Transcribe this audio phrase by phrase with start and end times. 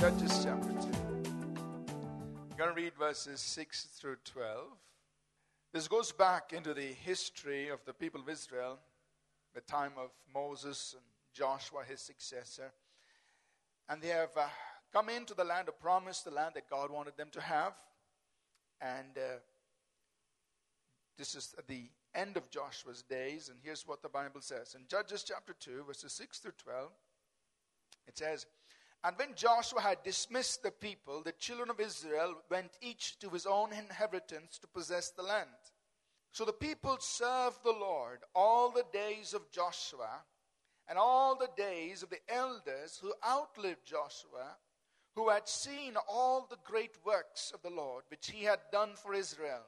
[0.00, 0.76] Judges chapter 2.
[1.26, 4.68] I'm going to read verses 6 through 12.
[5.74, 8.78] This goes back into the history of the people of Israel,
[9.54, 12.72] the time of Moses and Joshua, his successor.
[13.90, 14.46] And they have uh,
[14.90, 17.74] come into the land of promise, the land that God wanted them to have.
[18.80, 19.40] And uh,
[21.18, 23.50] this is the end of Joshua's days.
[23.50, 26.90] And here's what the Bible says in Judges chapter 2, verses 6 through 12.
[28.08, 28.46] It says,
[29.02, 33.46] And when Joshua had dismissed the people, the children of Israel went each to his
[33.46, 35.48] own inheritance to possess the land.
[36.32, 40.22] So the people served the Lord all the days of Joshua
[40.86, 44.56] and all the days of the elders who outlived Joshua,
[45.14, 49.14] who had seen all the great works of the Lord which he had done for
[49.14, 49.62] Israel.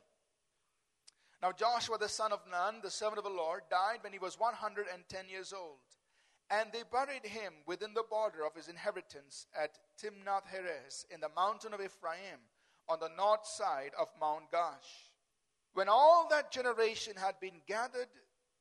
[1.43, 4.39] Now Joshua the son of Nun, the servant of the Lord, died when he was
[4.39, 5.79] 110 years old.
[6.53, 11.31] And they buried him within the border of his inheritance at Timnath Heres in the
[11.35, 12.41] mountain of Ephraim
[12.91, 15.09] on the north side of Mount Gaash.
[15.73, 18.11] When all that generation had been gathered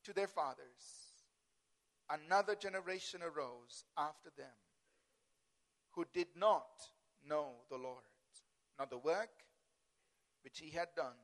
[0.06, 1.11] to their fathers,
[2.09, 4.55] another generation arose after them
[5.92, 6.70] who did not
[7.28, 8.03] know the Lord,
[8.80, 9.44] nor the work
[10.45, 11.20] which he had done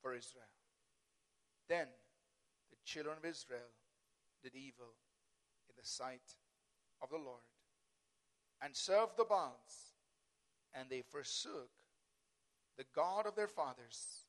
[0.00, 0.44] for Israel.
[1.68, 1.88] Then
[2.70, 3.74] the children of Israel
[4.44, 4.94] did evil
[5.80, 6.36] the sight
[7.02, 7.40] of the Lord
[8.62, 9.94] and served the Baals,
[10.74, 11.70] and they forsook
[12.76, 14.24] the God of their fathers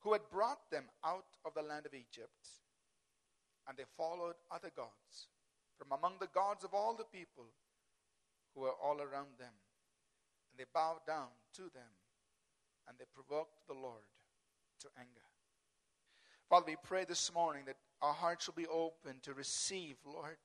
[0.00, 2.48] who had brought them out of the land of Egypt.
[3.68, 5.28] And they followed other gods
[5.76, 7.46] from among the gods of all the people
[8.54, 9.52] who were all around them.
[10.50, 11.92] And they bowed down to them,
[12.88, 14.06] and they provoked the Lord
[14.80, 15.26] to anger.
[16.48, 20.36] Father, we pray this morning that our hearts will be open to receive, Lord,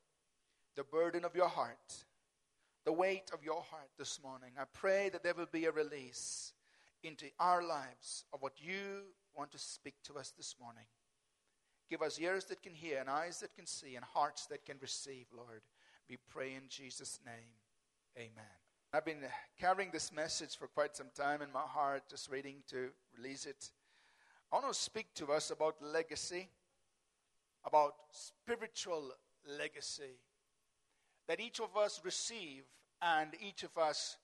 [0.76, 2.06] the burden of your heart,
[2.86, 4.52] the weight of your heart this morning.
[4.60, 6.54] I pray that there will be a release
[7.04, 9.04] into our lives of what you
[9.36, 10.86] want to speak to us this morning.
[11.90, 14.78] Give us ears that can hear, and eyes that can see, and hearts that can
[14.82, 15.62] receive, Lord.
[16.10, 17.52] We pray in Jesus' name.
[18.18, 18.46] Amen.
[18.94, 19.24] I've been
[19.60, 23.72] carrying this message for quite some time in my heart, just waiting to release it.
[24.52, 26.50] I want to speak to us about legacy,
[27.66, 29.12] about spiritual
[29.58, 30.20] legacy
[31.28, 32.64] that each of us receive
[33.02, 34.18] and each of us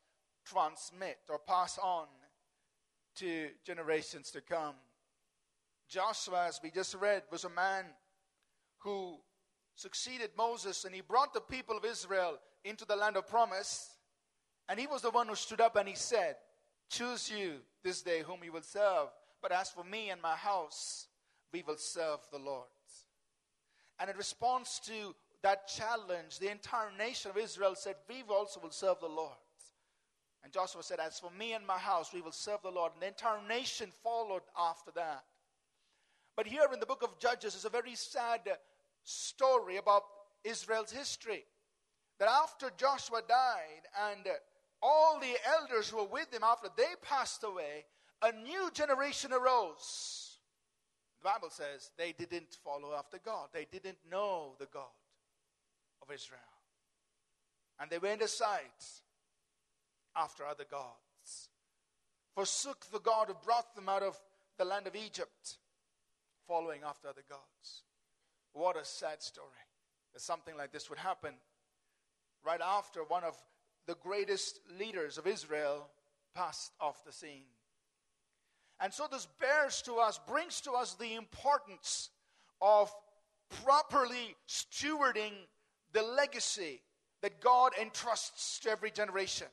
[0.45, 2.07] transmit or pass on
[3.15, 4.75] to generations to come.
[5.89, 7.85] Joshua, as we just read, was a man
[8.79, 9.17] who
[9.75, 13.95] succeeded Moses and he brought the people of Israel into the land of promise.
[14.69, 16.35] And he was the one who stood up and he said,
[16.89, 19.07] Choose you this day whom you will serve.
[19.41, 21.07] But as for me and my house,
[21.53, 22.67] we will serve the Lord.
[23.99, 28.71] And in response to that challenge, the entire nation of Israel said, We also will
[28.71, 29.37] serve the Lord.
[30.43, 32.93] And Joshua said, As for me and my house, we will serve the Lord.
[32.93, 35.23] And the entire nation followed after that.
[36.35, 38.41] But here in the book of Judges is a very sad
[39.03, 40.03] story about
[40.43, 41.43] Israel's history.
[42.19, 44.27] That after Joshua died and
[44.81, 47.85] all the elders who were with him after they passed away,
[48.21, 50.26] a new generation arose.
[51.21, 54.83] The Bible says they didn't follow after God, they didn't know the God
[56.01, 56.39] of Israel.
[57.79, 58.61] And they went aside
[60.15, 61.49] after other gods,
[62.35, 64.17] forsook the God who brought them out of
[64.57, 65.57] the land of Egypt
[66.47, 67.83] following after other gods.
[68.53, 69.47] What a sad story
[70.13, 71.33] that something like this would happen
[72.43, 73.35] right after one of
[73.85, 75.87] the greatest leaders of Israel
[76.33, 77.45] passed off the scene.
[78.79, 82.09] And so this bears to us, brings to us the importance
[82.61, 82.93] of
[83.63, 85.33] properly stewarding
[85.93, 86.81] the legacy
[87.21, 89.47] that God entrusts to every generation.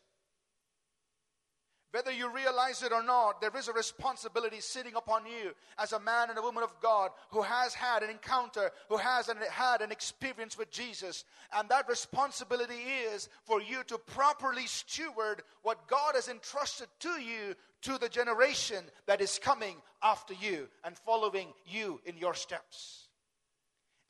[1.95, 6.01] Whether you realize it or not, there is a responsibility sitting upon you as a
[6.01, 9.81] man and a woman of God who has had an encounter, who has an, had
[9.81, 11.25] an experience with Jesus.
[11.57, 12.83] And that responsibility
[13.15, 17.55] is for you to properly steward what God has entrusted to you
[17.85, 23.09] to the generation that is coming after you and following you in your steps.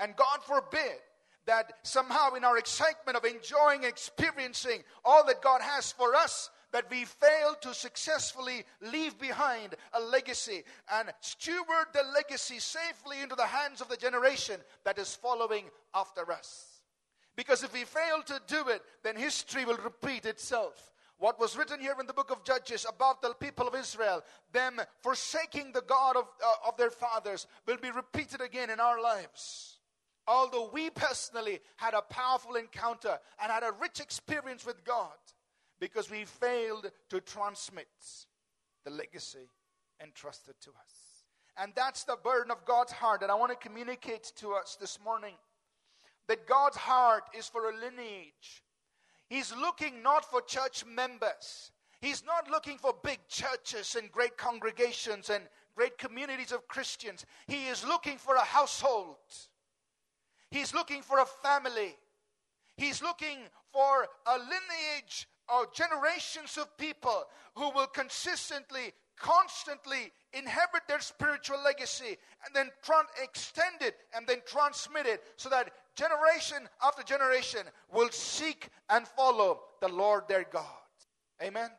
[0.00, 0.98] And God forbid
[1.46, 6.90] that somehow in our excitement of enjoying, experiencing all that God has for us, that
[6.90, 13.46] we fail to successfully leave behind a legacy and steward the legacy safely into the
[13.46, 16.80] hands of the generation that is following after us.
[17.36, 20.93] Because if we fail to do it, then history will repeat itself.
[21.24, 24.22] What was written here in the book of Judges about the people of Israel,
[24.52, 29.00] them forsaking the God of, uh, of their fathers, will be repeated again in our
[29.00, 29.78] lives.
[30.28, 35.16] Although we personally had a powerful encounter and had a rich experience with God,
[35.80, 37.88] because we failed to transmit
[38.84, 39.48] the legacy
[40.02, 41.24] entrusted to us.
[41.56, 44.98] And that's the burden of God's heart that I want to communicate to us this
[45.02, 45.36] morning.
[46.28, 48.62] That God's heart is for a lineage.
[49.34, 51.72] He's looking not for church members.
[52.00, 55.42] He's not looking for big churches and great congregations and
[55.74, 57.26] great communities of Christians.
[57.48, 59.16] He is looking for a household.
[60.52, 61.96] He's looking for a family.
[62.76, 63.38] He's looking
[63.72, 67.24] for a lineage or generations of people
[67.56, 72.70] who will consistently, constantly inherit their spiritual legacy and then
[73.20, 77.60] extend it and then transmit it so that generation after generation
[77.92, 80.64] will seek and follow the Lord their God.
[81.42, 81.70] Amen.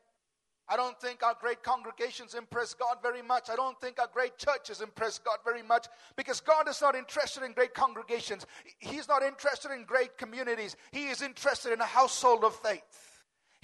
[0.68, 3.50] I don't think our great congregations impress God very much.
[3.52, 7.44] I don't think our great churches impress God very much because God is not interested
[7.44, 8.48] in great congregations.
[8.80, 10.76] He's not interested in great communities.
[10.92, 13.05] He is interested in a household of faith.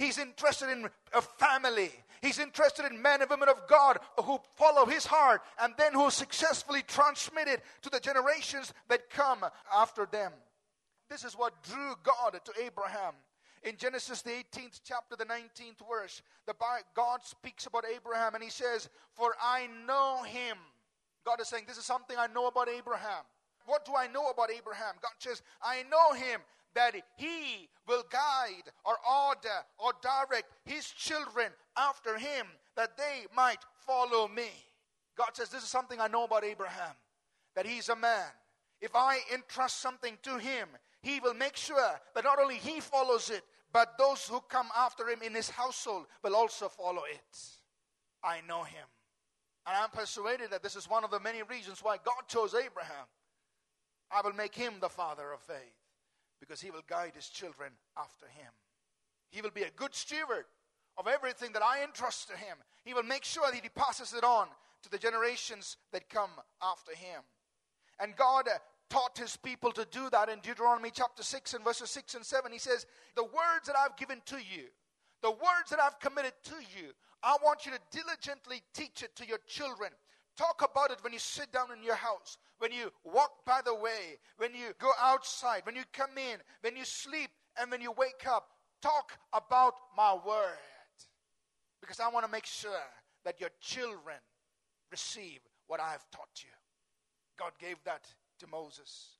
[0.02, 1.92] He's interested in a family.
[2.24, 6.10] He's interested in men and women of God who follow his heart and then who
[6.10, 10.32] successfully transmit it to the generations that come after them.
[11.08, 13.14] This is what drew God to Abraham.
[13.62, 16.56] In Genesis, the 18th chapter, the 19th verse, the
[16.96, 20.58] God speaks about Abraham and he says, For I know him.
[21.24, 23.24] God is saying, This is something I know about Abraham.
[23.68, 24.96] What do I know about Abraham?
[25.00, 26.42] God says, I know him
[26.76, 28.96] that he will guide or
[29.28, 31.48] order or direct his children
[31.78, 34.50] after him that they might follow me.
[35.18, 36.96] God says, This is something I know about Abraham
[37.56, 38.28] that he's a man.
[38.80, 40.70] If I entrust something to him,
[41.02, 43.44] he will make sure that not only he follows it,
[43.74, 47.40] but those who come after him in his household will also follow it.
[48.24, 48.86] I know him.
[49.68, 53.06] And I'm persuaded that this is one of the many reasons why God chose Abraham.
[54.12, 55.81] I will make him the father of faith
[56.42, 58.52] because he will guide his children after him.
[59.30, 60.46] He will be a good steward
[60.98, 62.58] of everything that I entrust to him.
[62.84, 64.48] He will make sure that he passes it on
[64.84, 67.22] to the generations that come after him.
[68.00, 68.58] And God uh,
[68.90, 72.52] taught his people to do that in Deuteronomy chapter 6 and verses 6 and 7.
[72.52, 72.86] He says,
[73.16, 74.66] The words that I've given to you,
[75.22, 76.90] the words that I've committed to you,
[77.24, 79.92] I want you to diligently teach it to your children.
[80.42, 83.76] Talk about it when you sit down in your house, when you walk by the
[83.76, 87.30] way, when you go outside, when you come in, when you sleep,
[87.60, 88.48] and when you wake up.
[88.82, 90.58] Talk about my word.
[91.80, 92.72] Because I want to make sure
[93.24, 94.18] that your children
[94.90, 96.50] receive what I have taught you.
[97.38, 98.08] God gave that
[98.40, 99.18] to Moses.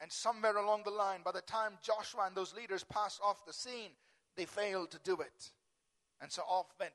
[0.00, 3.52] And somewhere along the line, by the time Joshua and those leaders passed off the
[3.52, 3.92] scene,
[4.36, 5.52] they failed to do it.
[6.20, 6.94] And so off went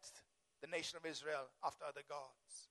[0.61, 2.68] the nation of Israel after other gods.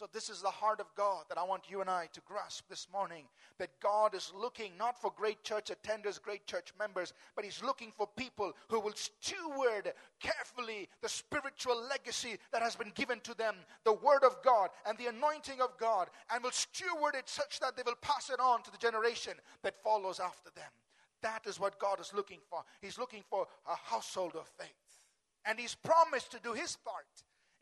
[0.00, 2.64] So, this is the heart of God that I want you and I to grasp
[2.70, 3.26] this morning.
[3.58, 7.92] That God is looking not for great church attenders, great church members, but He's looking
[7.94, 13.56] for people who will steward carefully the spiritual legacy that has been given to them,
[13.84, 17.76] the Word of God and the anointing of God, and will steward it such that
[17.76, 20.72] they will pass it on to the generation that follows after them.
[21.20, 22.64] That is what God is looking for.
[22.80, 24.70] He's looking for a household of faith.
[25.44, 27.04] And He's promised to do His part.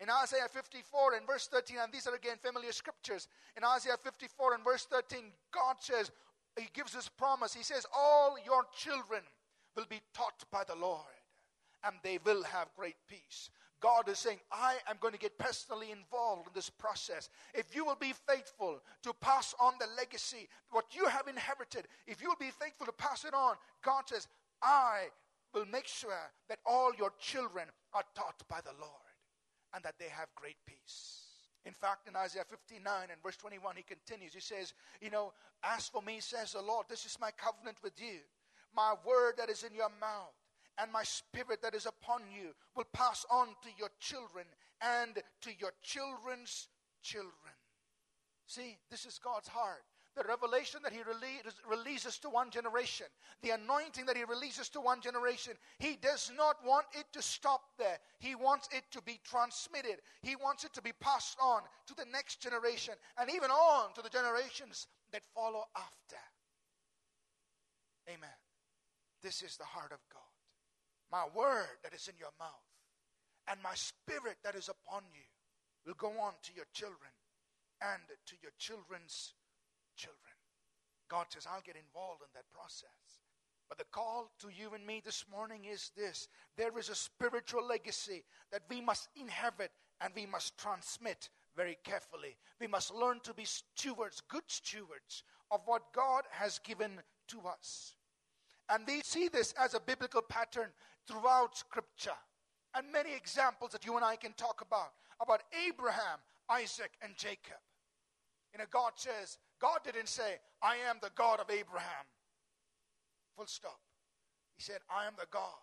[0.00, 3.27] In Isaiah 54 and verse 13, and these are again familiar scriptures.
[3.56, 5.19] In Isaiah 54 and verse 13,
[5.50, 6.12] God says,
[6.56, 7.53] He gives this promise.
[7.53, 9.23] He says, All your children
[9.77, 11.03] will be taught by the Lord,
[11.84, 13.51] and they will have great peace.
[13.81, 17.29] God is saying, I am going to get personally involved in this process.
[17.55, 22.20] If you will be faithful to pass on the legacy, what you have inherited, if
[22.20, 24.27] you will be faithful to pass it on, God says,
[24.63, 25.06] I
[25.55, 29.07] will make sure that all your children are taught by the Lord
[29.75, 31.25] and that they have great peace.
[31.65, 32.82] In fact, in Isaiah 59
[33.13, 34.32] and verse 21, he continues.
[34.32, 35.32] He says, You know,
[35.63, 38.20] as for me, says the Lord, this is my covenant with you.
[38.75, 40.34] My word that is in your mouth
[40.81, 44.44] and my spirit that is upon you will pass on to your children
[44.81, 46.69] and to your children's
[47.03, 47.55] children.
[48.46, 49.84] See, this is God's heart
[50.19, 51.01] the revelation that he
[51.69, 53.06] releases to one generation,
[53.43, 57.63] the anointing that he releases to one generation, he does not want it to stop
[57.79, 57.98] there.
[58.19, 59.98] He wants it to be transmitted.
[60.22, 64.03] He wants it to be passed on to the next generation and even on to
[64.03, 66.22] the generations that follow after.
[68.08, 68.39] Amen.
[69.22, 70.22] This is the heart of God.
[71.13, 72.51] My word that is in your mouth
[73.46, 75.25] and my spirit that is upon you
[75.87, 77.10] will go on to your children
[77.81, 79.34] and to your children's
[79.98, 80.32] children.
[81.10, 83.20] God says, I'll get involved in that process.
[83.69, 87.67] But the call to you and me this morning is this there is a spiritual
[87.67, 92.36] legacy that we must inherit and we must transmit very carefully.
[92.60, 96.93] We must learn to be stewards, good stewards of what God has given
[97.28, 97.94] to us.
[98.70, 100.69] And we see this as a biblical pattern
[101.06, 102.19] throughout Scripture.
[102.74, 107.58] And many examples that you and I can talk about about Abraham, Isaac, and Jacob.
[108.52, 112.06] You know, God says, God didn't say, I am the God of Abraham.
[113.36, 113.81] Full stop.
[114.56, 115.62] He said, I am the God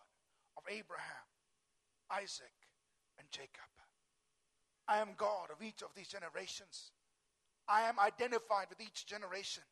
[0.58, 1.28] of Abraham,
[2.12, 2.54] Isaac,
[3.20, 3.72] and Jacob.
[4.88, 6.92] I am God of each of these generations.
[7.68, 9.64] I am identified with each generation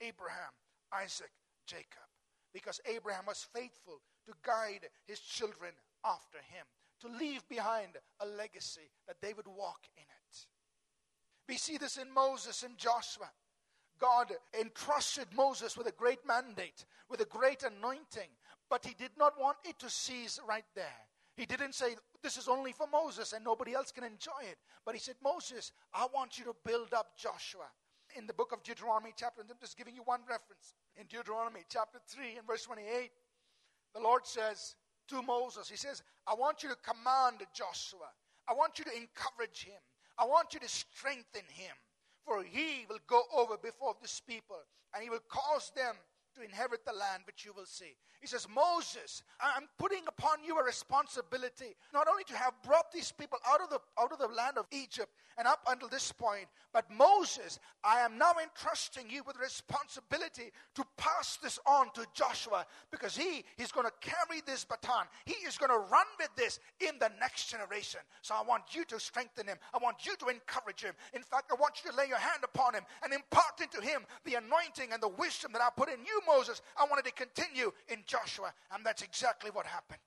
[0.00, 0.52] Abraham,
[0.92, 1.30] Isaac,
[1.66, 2.06] Jacob.
[2.52, 5.72] Because Abraham was faithful to guide his children
[6.04, 6.66] after him,
[7.00, 10.46] to leave behind a legacy that they would walk in it.
[11.48, 13.30] We see this in Moses and Joshua.
[14.00, 18.28] God entrusted Moses with a great mandate, with a great anointing,
[18.68, 21.06] but he did not want it to cease right there.
[21.36, 24.58] He didn't say, This is only for Moses and nobody else can enjoy it.
[24.84, 27.66] But he said, Moses, I want you to build up Joshua.
[28.16, 30.74] In the book of Deuteronomy, chapter, I'm just giving you one reference.
[30.96, 33.10] In Deuteronomy, chapter 3, and verse 28,
[33.94, 34.74] the Lord says
[35.08, 38.10] to Moses, He says, I want you to command Joshua.
[38.48, 39.80] I want you to encourage him.
[40.18, 41.74] I want you to strengthen him.
[42.30, 44.62] For he will go over before this people,
[44.94, 45.96] and he will cause them
[46.36, 47.96] to inherit the land which you will see.
[48.20, 53.12] He says, Moses, I'm putting upon you a responsibility not only to have brought these
[53.12, 56.46] people out of the out of the land of Egypt and up until this point,
[56.72, 62.66] but Moses, I am now entrusting you with responsibility to pass this on to Joshua
[62.90, 65.06] because he is going to carry this baton.
[65.24, 68.00] He is going to run with this in the next generation.
[68.20, 69.56] So I want you to strengthen him.
[69.72, 70.94] I want you to encourage him.
[71.14, 74.02] In fact, I want you to lay your hand upon him and impart into him
[74.24, 76.62] the anointing and the wisdom that I put in you, Moses.
[76.76, 80.00] I wanted to continue in Joshua, and that's exactly what happened.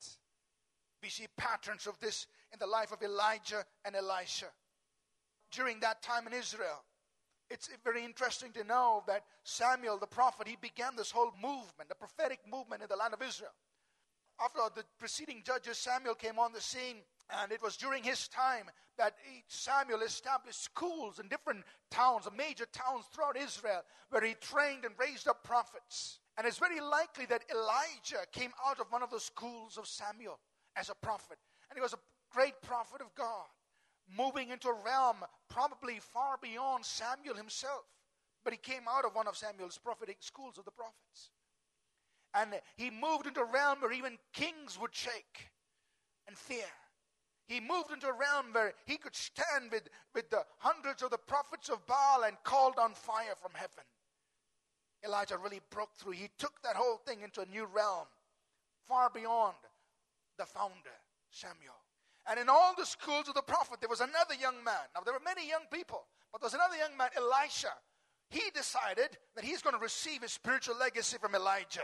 [1.01, 4.47] We see patterns of this in the life of Elijah and Elisha.
[5.51, 6.83] During that time in Israel,
[7.49, 11.95] it's very interesting to know that Samuel the prophet, he began this whole movement, the
[11.95, 13.51] prophetic movement in the land of Israel.
[14.41, 16.97] After the preceding judges, Samuel came on the scene,
[17.41, 19.15] and it was during his time that
[19.47, 25.27] Samuel established schools in different towns, major towns throughout Israel, where he trained and raised
[25.27, 26.19] up prophets.
[26.37, 30.39] And it's very likely that Elijah came out of one of the schools of Samuel
[30.75, 31.37] as a prophet.
[31.69, 31.99] And he was a
[32.31, 33.47] great prophet of God,
[34.17, 35.17] moving into a realm
[35.49, 37.85] probably far beyond Samuel himself.
[38.43, 41.29] But he came out of one of Samuel's prophetic schools of the prophets.
[42.35, 45.51] And he moved into a realm where even kings would shake
[46.27, 46.65] and fear.
[47.47, 49.83] He moved into a realm where he could stand with,
[50.15, 53.83] with the hundreds of the prophets of Baal and called on fire from heaven.
[55.05, 56.13] Elijah really broke through.
[56.13, 58.07] He took that whole thing into a new realm,
[58.87, 59.57] far beyond
[60.37, 60.97] the founder,
[61.29, 61.75] Samuel.
[62.29, 64.87] And in all the schools of the prophet, there was another young man.
[64.95, 67.73] Now, there were many young people, but there was another young man, Elisha.
[68.29, 71.83] He decided that he's going to receive his spiritual legacy from Elijah.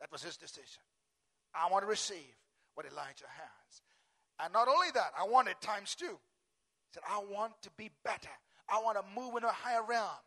[0.00, 0.82] That was his decision.
[1.54, 2.34] I want to receive
[2.74, 3.82] what Elijah has.
[4.42, 6.06] And not only that, I want it times two.
[6.06, 8.30] He said, I want to be better.
[8.68, 10.20] I want to move in a higher realm.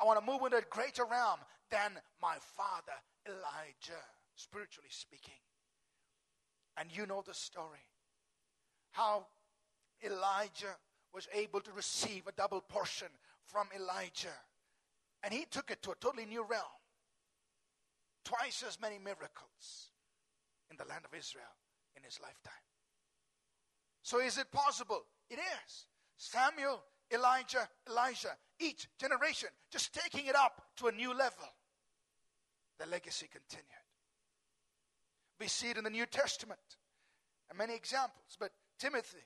[0.00, 1.40] I want to move into a greater realm
[1.70, 2.92] than my father
[3.26, 4.00] Elijah,
[4.34, 5.34] spiritually speaking.
[6.76, 7.84] And you know the story.
[8.92, 9.26] How
[10.02, 10.76] Elisha
[11.12, 13.08] was able to receive a double portion
[13.44, 14.28] from Elijah.
[15.22, 16.64] And he took it to a totally new realm.
[18.24, 19.90] Twice as many miracles
[20.70, 21.52] in the land of Israel
[21.96, 22.69] in his lifetime.
[24.02, 25.02] So is it possible?
[25.28, 25.86] It is.
[26.16, 31.48] Samuel, Elijah, Elisha, each generation just taking it up to a new level.
[32.78, 33.66] The legacy continued.
[35.38, 36.60] We see it in the New Testament
[37.48, 38.36] and many examples.
[38.38, 39.24] But Timothy,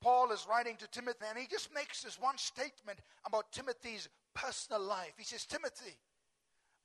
[0.00, 4.82] Paul is writing to Timothy, and he just makes this one statement about Timothy's personal
[4.82, 5.12] life.
[5.16, 5.96] He says, Timothy,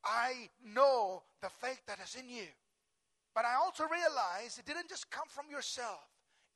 [0.05, 2.47] I know the faith that is in you,
[3.33, 6.05] but I also realize it didn't just come from yourself.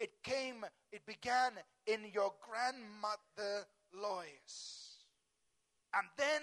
[0.01, 1.51] It came, it began
[1.85, 5.05] in your grandmother Lois.
[5.93, 6.41] And then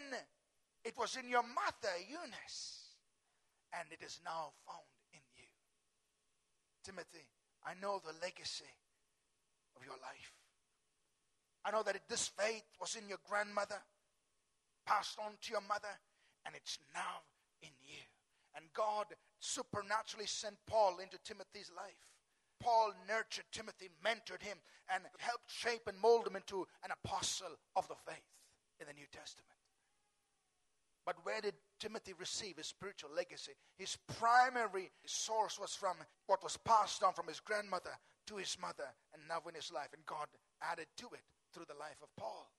[0.85, 2.95] it was in your mother Eunice.
[3.75, 5.50] And it is now found in you.
[6.85, 7.27] Timothy,
[7.67, 8.71] I know the legacy
[9.75, 10.33] of your life.
[11.65, 13.83] I know that this faith was in your grandmother,
[14.87, 15.99] passed on to your mother,
[16.47, 17.27] and it's now
[17.61, 18.00] in you.
[18.55, 19.07] And God
[19.41, 22.07] supernaturally sent Paul into Timothy's life.
[22.61, 24.59] Paul nurtured Timothy, mentored him,
[24.93, 28.29] and helped shape and mold him into an apostle of the faith
[28.81, 29.55] in the New Testament.
[31.05, 33.53] But where did Timothy receive his spiritual legacy?
[33.77, 35.97] His primary source was from
[36.27, 37.97] what was passed on from his grandmother
[38.27, 39.88] to his mother, and now in his life.
[39.95, 40.27] And God
[40.61, 42.50] added to it through the life of Paul.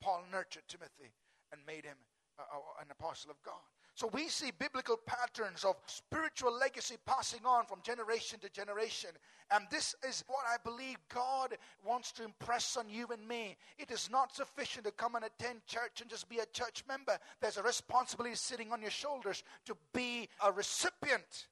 [0.00, 1.14] Paul nurtured Timothy
[1.52, 1.96] and made him
[2.38, 3.62] uh, uh, an apostle of God.
[3.94, 9.10] So we see biblical patterns of spiritual legacy passing on from generation to generation.
[9.50, 13.56] And this is what I believe God wants to impress on you and me.
[13.78, 17.18] It is not sufficient to come and attend church and just be a church member.
[17.40, 21.48] There's a responsibility sitting on your shoulders to be a recipient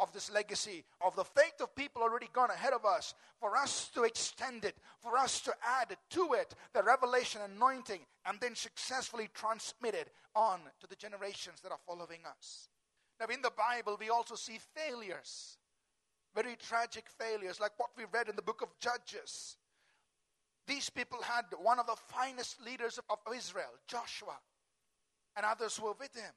[0.00, 3.90] of this legacy, of the faith of people already gone ahead of us, for us
[3.94, 9.28] to extend it, for us to add to it the revelation anointing, and then successfully
[9.34, 12.68] transmit it on to the generations that are following us.
[13.20, 15.58] Now, in the Bible, we also see failures,
[16.34, 19.56] very tragic failures, like what we read in the book of Judges.
[20.66, 24.38] These people had one of the finest leaders of Israel, Joshua,
[25.36, 26.32] and others were with him.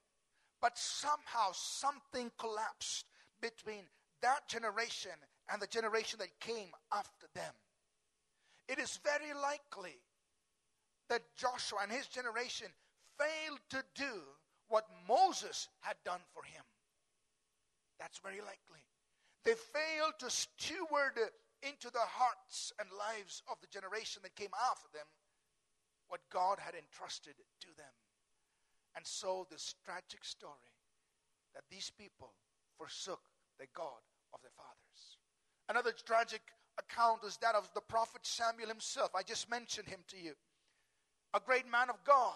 [0.61, 3.05] But somehow something collapsed
[3.41, 3.83] between
[4.21, 5.11] that generation
[5.51, 7.53] and the generation that came after them.
[8.67, 9.95] It is very likely
[11.09, 12.67] that Joshua and his generation
[13.17, 14.21] failed to do
[14.67, 16.63] what Moses had done for him.
[17.99, 18.83] That's very likely.
[19.45, 21.17] They failed to steward
[21.63, 25.07] into the hearts and lives of the generation that came after them
[26.09, 27.95] what God had entrusted to them.
[28.95, 30.75] And so, this tragic story
[31.53, 32.33] that these people
[32.77, 33.21] forsook
[33.59, 34.01] the God
[34.33, 35.17] of their fathers.
[35.69, 36.41] Another tragic
[36.79, 39.11] account is that of the prophet Samuel himself.
[39.15, 40.33] I just mentioned him to you.
[41.33, 42.33] A great man of God,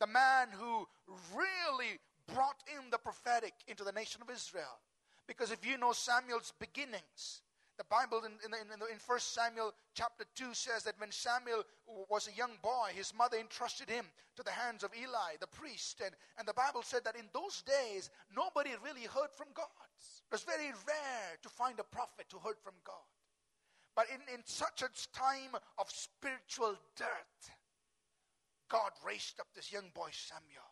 [0.00, 0.86] the man who
[1.34, 1.98] really
[2.32, 4.80] brought in the prophetic into the nation of Israel.
[5.28, 7.42] Because if you know Samuel's beginnings,
[7.82, 11.64] the Bible in, in, in, in 1 Samuel chapter 2 says that when Samuel
[12.08, 16.00] was a young boy, his mother entrusted him to the hands of Eli, the priest.
[16.04, 19.66] And, and the Bible said that in those days, nobody really heard from God.
[19.98, 23.10] It was very rare to find a prophet who heard from God.
[23.96, 27.50] But in, in such a time of spiritual dearth,
[28.70, 30.71] God raised up this young boy Samuel.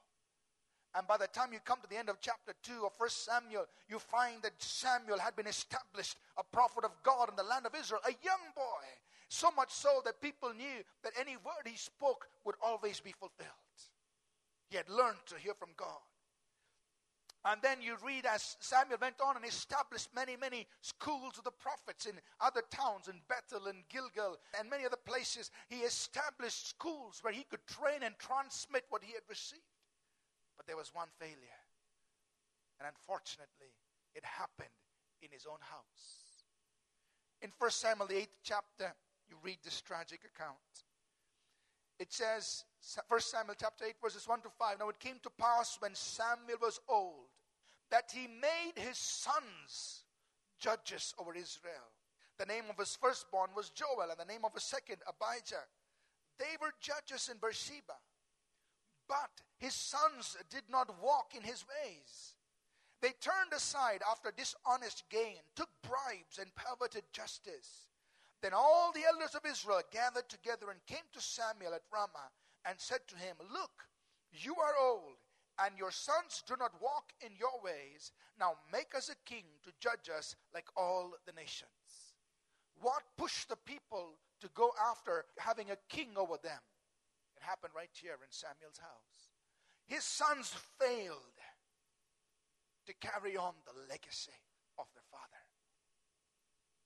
[0.95, 3.67] And by the time you come to the end of chapter 2 of First Samuel,
[3.89, 7.75] you find that Samuel had been established a prophet of God in the land of
[7.79, 8.85] Israel, a young boy.
[9.29, 13.49] So much so that people knew that any word he spoke would always be fulfilled.
[14.69, 16.01] He had learned to hear from God.
[17.45, 21.53] And then you read as Samuel went on and established many, many schools of the
[21.53, 25.51] prophets in other towns, in Bethel and Gilgal and many other places.
[25.69, 29.63] He established schools where he could train and transmit what he had received.
[30.61, 31.65] But there was one failure.
[32.79, 33.73] And unfortunately,
[34.15, 34.69] it happened
[35.23, 36.45] in his own house.
[37.41, 38.93] In 1 Samuel, the 8th chapter,
[39.27, 40.85] you read this tragic account.
[41.99, 42.65] It says,
[43.09, 44.79] 1 Samuel chapter 8, verses 1 to 5.
[44.79, 47.33] Now it came to pass when Samuel was old
[47.91, 50.05] that he made his sons
[50.59, 51.89] judges over Israel.
[52.39, 55.65] The name of his firstborn was Joel, and the name of his second, Abijah.
[56.39, 57.97] They were judges in Beersheba.
[59.11, 62.37] But his sons did not walk in his ways.
[63.03, 67.89] They turned aside after dishonest gain, took bribes, and perverted justice.
[68.41, 72.31] Then all the elders of Israel gathered together and came to Samuel at Ramah
[72.65, 73.89] and said to him, Look,
[74.31, 75.19] you are old,
[75.59, 78.13] and your sons do not walk in your ways.
[78.39, 82.15] Now make us a king to judge us like all the nations.
[82.81, 86.61] What pushed the people to go after having a king over them?
[87.41, 89.31] It happened right here in Samuel's house.
[89.87, 91.41] His sons failed
[92.87, 94.37] to carry on the legacy
[94.79, 95.41] of their father.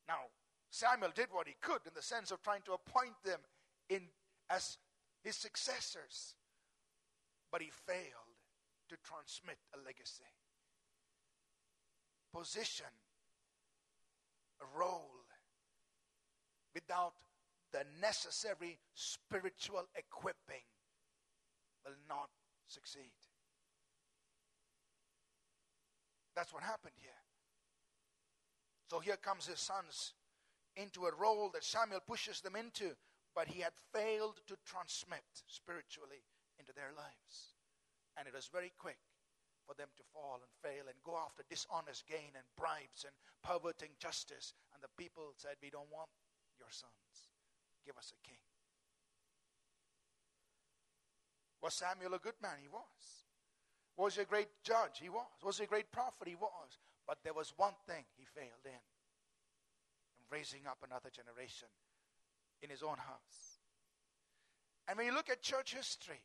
[0.07, 0.31] Now,
[0.71, 3.41] Samuel did what he could in the sense of trying to appoint them
[3.89, 4.03] in
[4.51, 4.79] as
[5.23, 6.35] his successors,
[7.51, 8.39] but he failed
[8.89, 10.25] to transmit a legacy.
[12.33, 12.87] Position,
[14.61, 15.25] a role,
[16.75, 17.15] without
[17.75, 20.63] the necessary spiritual equipping
[21.85, 22.31] will not
[22.69, 23.11] succeed.
[26.37, 27.19] That's what happened here.
[28.89, 30.15] So here comes his sons
[30.77, 32.95] into a role that Samuel pushes them into,
[33.35, 36.23] but he had failed to transmit spiritually
[36.61, 37.59] into their lives.
[38.17, 39.03] And it was very quick
[39.67, 43.99] for them to fall and fail and go after dishonest gain and bribes and perverting
[43.99, 44.55] justice.
[44.75, 46.11] And the people said, We don't want
[46.61, 47.34] your sons
[47.85, 48.41] give us a king.
[51.63, 52.61] Was Samuel a good man?
[52.61, 53.25] He was.
[53.97, 55.01] Was he a great judge?
[55.01, 55.27] He was.
[55.43, 56.29] Was he a great prophet?
[56.29, 56.79] He was.
[57.07, 61.69] But there was one thing he failed in, in raising up another generation
[62.63, 63.61] in his own house.
[64.89, 66.21] And when you look at church history,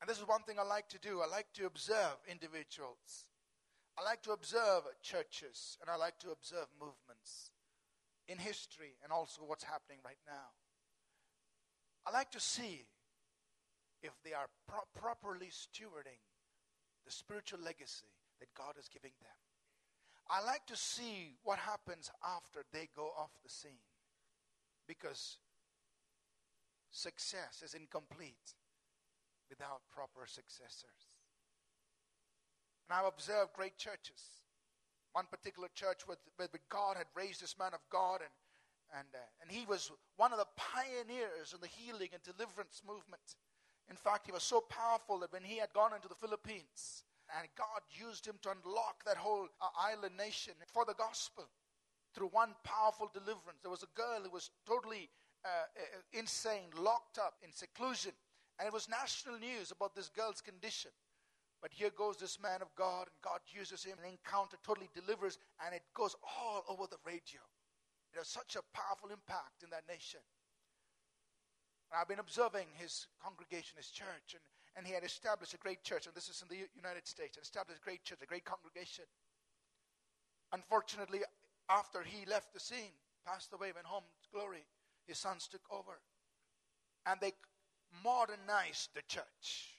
[0.00, 3.28] and this is one thing I like to do, I like to observe individuals.
[3.98, 7.50] I like to observe churches, and I like to observe movements
[8.28, 10.56] in history and also what's happening right now.
[12.10, 12.86] I like to see
[14.02, 16.18] if they are pro- properly stewarding
[17.06, 19.36] the spiritual legacy that God is giving them.
[20.28, 23.86] I like to see what happens after they go off the scene
[24.88, 25.38] because
[26.90, 28.54] success is incomplete
[29.48, 31.14] without proper successors.
[32.88, 34.42] And I've observed great churches.
[35.12, 36.18] One particular church where,
[36.68, 40.38] God had raised this man of God, and, and, uh, and he was one of
[40.38, 43.40] the pioneers in the healing and deliverance movement.
[43.88, 47.04] In fact, he was so powerful that when he had gone into the Philippines,
[47.38, 51.48] and God used him to unlock that whole uh, island nation for the gospel
[52.14, 53.62] through one powerful deliverance.
[53.62, 55.08] There was a girl who was totally
[55.44, 58.12] uh, uh, insane, locked up in seclusion.
[58.58, 60.90] And it was national news about this girl's condition.
[61.62, 65.38] But here goes this man of God, and God uses him, and encounter totally delivers,
[65.64, 67.40] and it goes all over the radio.
[68.12, 70.20] It has such a powerful impact in that nation.
[71.92, 74.42] I've been observing his congregation, his church, and,
[74.76, 77.42] and he had established a great church, and this is in the United States, and
[77.42, 79.04] established a great church, a great congregation.
[80.52, 81.20] Unfortunately,
[81.68, 82.94] after he left the scene,
[83.26, 84.64] passed away, went home to glory,
[85.06, 86.00] his sons took over.
[87.06, 87.32] And they
[88.04, 89.74] modernized the church.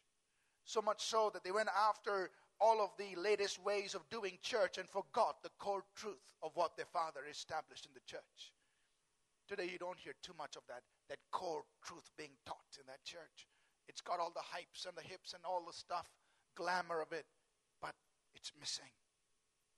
[0.66, 4.78] So much so that they went after all of the latest ways of doing church
[4.78, 8.54] and forgot the core truth of what their father established in the church.
[9.52, 10.80] Today, you don't hear too much of that,
[11.12, 13.52] that core truth being taught in that church.
[13.92, 16.08] It's got all the hypes and the hips and all the stuff,
[16.56, 17.28] glamour of it,
[17.84, 17.92] but
[18.32, 18.88] it's missing.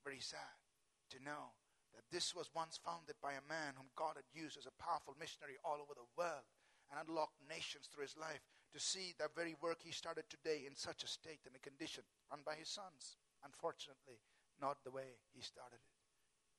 [0.06, 0.62] Very sad
[1.10, 1.58] to know
[1.98, 5.18] that this was once founded by a man whom God had used as a powerful
[5.18, 6.46] missionary all over the world
[6.94, 10.78] and unlocked nations through his life to see that very work he started today in
[10.78, 13.18] such a state and a condition run by his sons.
[13.42, 14.22] Unfortunately,
[14.62, 15.93] not the way he started it.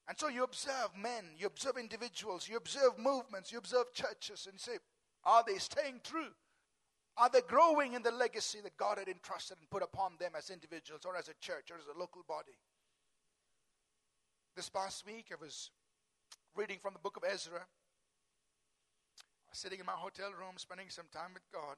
[0.06, 4.60] And so you observe men, you observe individuals, you observe movements, you observe churches, and
[4.60, 4.78] say,
[5.24, 6.32] are they staying true?
[7.16, 10.50] Are they growing in the legacy that God had entrusted and put upon them as
[10.50, 12.58] individuals or as a church or as a local body?
[14.56, 15.70] This past week, I was
[16.54, 17.66] reading from the book of Ezra.
[19.52, 21.76] Sitting in my hotel room, spending some time with God.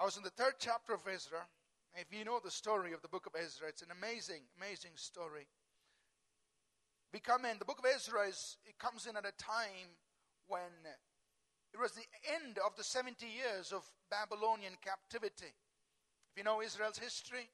[0.00, 1.40] I was in the third chapter of Ezra.
[1.94, 5.46] If you know the story of the book of Ezra, it's an amazing, amazing story.
[7.12, 10.00] We come in, the book of Ezra is, it comes in at a time
[10.48, 10.72] when
[11.72, 12.06] it was the
[12.40, 15.52] end of the 70 years of Babylonian captivity.
[16.32, 17.50] If you know Israel's history,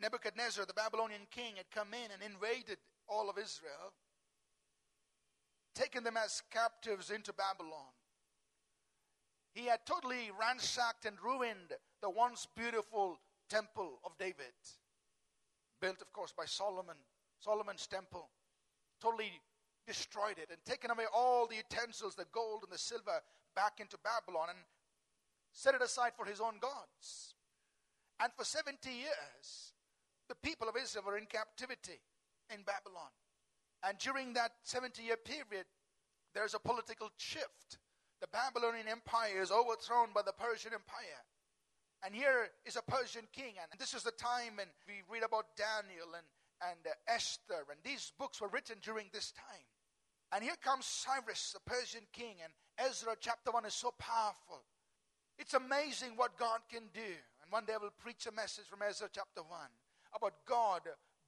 [0.00, 3.92] Nebuchadnezzar, the Babylonian king, had come in and invaded all of Israel,
[5.74, 7.90] taken them as captives into Babylon.
[9.52, 14.54] He had totally ransacked and ruined the once beautiful temple of David,
[15.80, 16.96] built, of course, by Solomon,
[17.44, 18.30] Solomon's temple.
[19.00, 19.30] Totally
[19.86, 23.20] destroyed it and taken away all the utensils, the gold and the silver,
[23.54, 24.58] back into Babylon and
[25.52, 27.34] set it aside for his own gods.
[28.18, 29.74] And for 70 years,
[30.28, 32.00] the people of Israel were in captivity
[32.48, 33.12] in Babylon.
[33.86, 35.66] And during that 70 year period,
[36.34, 37.78] there's a political shift.
[38.20, 41.22] The Babylonian Empire is overthrown by the Persian Empire.
[42.04, 43.54] And here is a Persian king.
[43.60, 46.26] And this is the time when we read about Daniel and,
[46.70, 47.66] and uh, Esther.
[47.70, 49.66] And these books were written during this time.
[50.32, 52.36] And here comes Cyrus, the Persian king.
[52.42, 54.62] And Ezra chapter 1 is so powerful.
[55.38, 57.12] It's amazing what God can do.
[57.42, 59.50] And one day I will preach a message from Ezra chapter 1
[60.14, 60.82] about God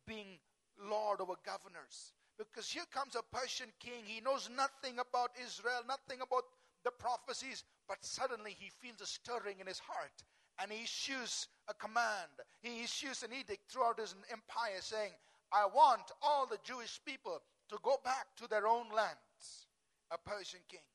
[0.06, 0.38] being
[0.78, 2.12] Lord over governors.
[2.38, 4.04] Because here comes a Persian king.
[4.04, 6.44] He knows nothing about Israel, nothing about
[6.84, 10.22] the prophecies, but suddenly he feels a stirring in his heart
[10.60, 12.32] and he issues a command.
[12.62, 15.12] He issues an edict throughout his empire saying,
[15.52, 19.66] I want all the Jewish people to go back to their own lands.
[20.10, 20.86] A Persian king.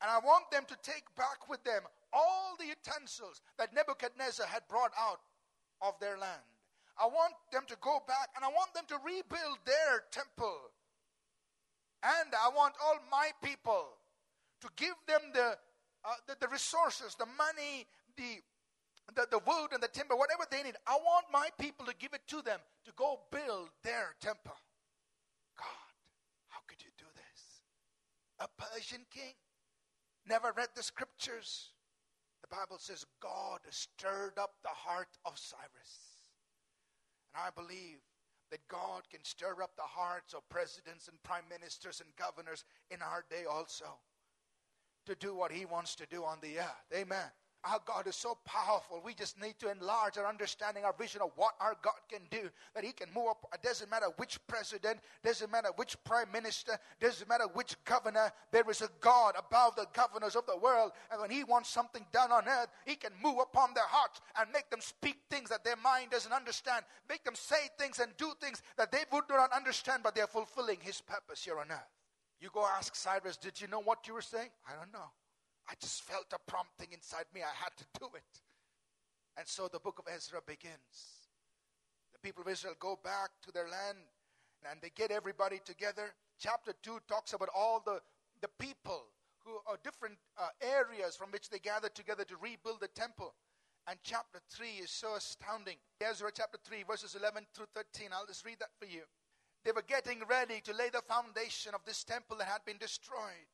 [0.00, 4.66] And I want them to take back with them all the utensils that Nebuchadnezzar had
[4.68, 5.20] brought out
[5.80, 6.42] of their land.
[7.00, 10.70] I want them to go back and I want them to rebuild their temple.
[12.02, 13.86] And I want all my people
[14.60, 15.56] to give them the,
[16.04, 17.86] uh, the, the, resources, the money,
[18.16, 18.40] the,
[19.14, 20.76] the, the wood and the timber, whatever they need.
[20.86, 24.56] I want my people to give it to them to go build their temple.
[25.58, 25.92] God,
[26.48, 27.62] how could you do this?
[28.40, 29.34] A Persian king
[30.26, 31.70] never read the scriptures.
[32.42, 36.22] The Bible says God stirred up the heart of Cyrus.
[37.34, 37.98] And I believe
[38.50, 43.00] that God can stir up the hearts of presidents and prime ministers and governors in
[43.00, 43.86] our day also
[45.06, 46.86] to do what He wants to do on the earth.
[46.94, 47.30] Amen.
[47.64, 49.00] Our God is so powerful.
[49.04, 52.50] We just need to enlarge our understanding, our vision of what our God can do.
[52.74, 53.46] That He can move up.
[53.54, 58.32] It doesn't matter which president, doesn't matter which prime minister, doesn't matter which governor.
[58.50, 60.90] There is a God above the governors of the world.
[61.12, 64.50] And when He wants something done on earth, He can move upon their hearts and
[64.52, 66.84] make them speak things that their mind doesn't understand.
[67.08, 70.78] Make them say things and do things that they would not understand, but they're fulfilling
[70.80, 71.78] His purpose here on earth.
[72.40, 74.50] You go ask Cyrus, did you know what you were saying?
[74.68, 75.10] I don't know.
[75.68, 77.42] I just felt a prompting inside me.
[77.42, 78.40] I had to do it.
[79.36, 81.28] And so the book of Ezra begins.
[82.12, 83.98] The people of Israel go back to their land
[84.70, 86.14] and they get everybody together.
[86.38, 88.00] Chapter 2 talks about all the,
[88.40, 89.04] the people
[89.44, 93.34] who are different uh, areas from which they gather together to rebuild the temple.
[93.88, 95.76] And chapter 3 is so astounding.
[96.00, 98.10] Ezra chapter 3, verses 11 through 13.
[98.12, 99.02] I'll just read that for you.
[99.64, 103.50] They were getting ready to lay the foundation of this temple that had been destroyed.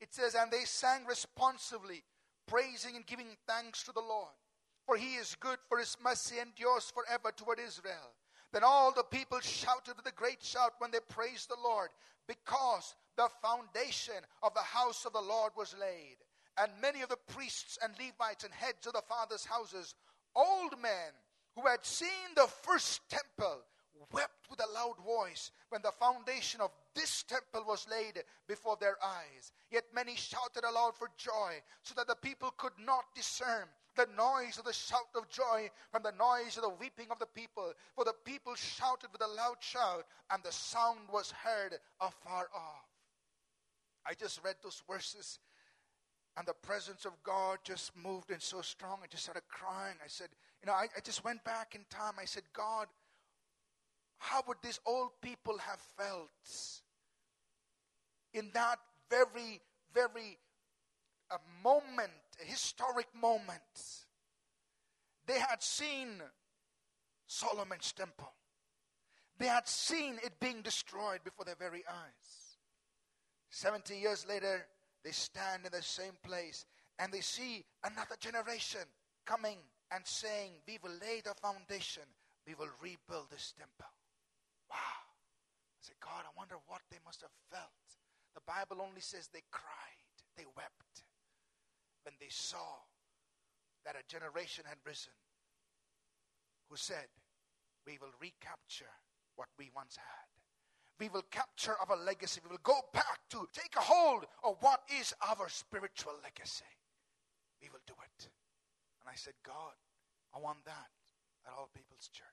[0.00, 2.02] It says, And they sang responsively,
[2.46, 4.32] praising and giving thanks to the Lord.
[4.86, 8.14] For he is good, for his mercy endures forever toward Israel.
[8.52, 11.90] Then all the people shouted with a great shout when they praised the Lord,
[12.26, 16.16] because the foundation of the house of the Lord was laid.
[16.58, 19.94] And many of the priests and Levites and heads of the fathers' houses,
[20.34, 21.12] old men
[21.54, 23.60] who had seen the first temple,
[24.12, 28.96] wept with a loud voice when the foundation of this temple was laid before their
[29.04, 29.52] eyes.
[29.70, 34.58] Yet many shouted aloud for joy, so that the people could not discern the noise
[34.58, 37.72] of the shout of joy from the noise of the weeping of the people.
[37.94, 42.86] For the people shouted with a loud shout, and the sound was heard afar off.
[44.06, 45.38] I just read those verses,
[46.36, 48.98] and the presence of God just moved in so strong.
[49.02, 49.96] I just started crying.
[50.02, 50.28] I said,
[50.62, 52.14] You know, I, I just went back in time.
[52.20, 52.86] I said, God,
[54.20, 56.30] how would these old people have felt
[58.34, 58.78] in that
[59.08, 59.60] very,
[59.94, 60.38] very
[61.30, 63.60] a moment, a historic moment?
[65.26, 66.22] They had seen
[67.26, 68.30] Solomon's temple.
[69.38, 72.58] They had seen it being destroyed before their very eyes.
[73.48, 74.66] 70 years later,
[75.02, 76.66] they stand in the same place
[76.98, 78.82] and they see another generation
[79.24, 79.56] coming
[79.90, 82.02] and saying, We will lay the foundation,
[82.46, 83.86] we will rebuild this temple.
[85.80, 87.88] I said, God, I wonder what they must have felt.
[88.36, 90.04] The Bible only says they cried,
[90.36, 91.08] they wept
[92.04, 92.84] when they saw
[93.84, 95.16] that a generation had risen
[96.68, 97.08] who said,
[97.86, 98.92] We will recapture
[99.36, 100.28] what we once had.
[101.00, 102.40] We will capture our legacy.
[102.44, 106.68] We will go back to take a hold of what is our spiritual legacy.
[107.62, 108.28] We will do it.
[109.00, 109.72] And I said, God,
[110.36, 110.92] I want that
[111.46, 112.28] at All People's Church.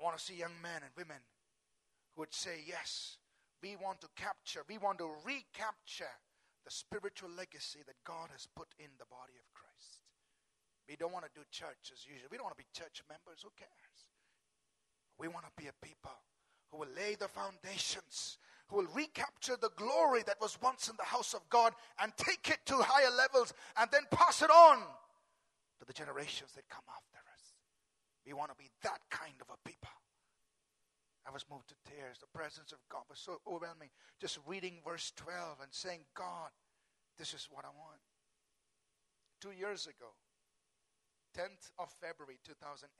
[0.00, 1.22] I want to see young men and women
[2.14, 3.18] who would say, Yes,
[3.62, 6.12] we want to capture, we want to recapture
[6.64, 10.02] the spiritual legacy that God has put in the body of Christ.
[10.88, 12.28] We don't want to do church as usual.
[12.30, 13.42] We don't want to be church members.
[13.42, 13.98] Who cares?
[15.18, 16.14] We want to be a people
[16.70, 21.06] who will lay the foundations, who will recapture the glory that was once in the
[21.06, 24.78] house of God and take it to higher levels and then pass it on
[25.78, 27.54] to the generations that come after us.
[28.26, 29.90] We want to be that kind of a people.
[31.26, 32.18] I was moved to tears.
[32.18, 33.90] The presence of God was so overwhelming.
[34.20, 36.50] Just reading verse 12 and saying, God,
[37.18, 38.02] this is what I want.
[39.40, 40.10] Two years ago,
[41.38, 42.90] 10th of February 2008,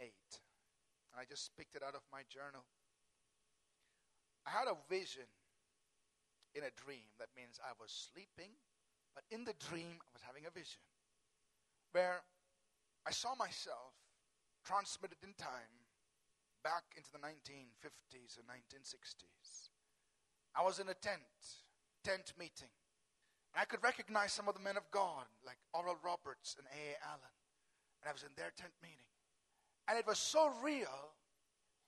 [1.18, 2.64] I just picked it out of my journal.
[4.46, 5.28] I had a vision
[6.54, 7.11] in a dream.
[7.18, 8.54] That means I was sleeping,
[9.14, 10.80] but in the dream, I was having a vision
[11.92, 12.22] where
[13.06, 13.92] I saw myself
[14.64, 15.81] transmitted in time
[16.62, 19.70] back into the 1950s and 1960s.
[20.55, 21.22] I was in a tent,
[22.03, 22.70] tent meeting.
[23.53, 26.96] And I could recognize some of the men of God, like Oral Roberts and A.A.
[27.05, 27.37] Allen.
[28.01, 29.11] And I was in their tent meeting.
[29.88, 31.12] And it was so real,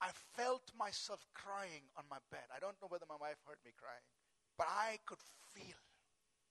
[0.01, 2.45] I felt myself crying on my bed.
[2.53, 4.05] I don't know whether my wife heard me crying,
[4.59, 5.23] but I could
[5.55, 5.81] feel.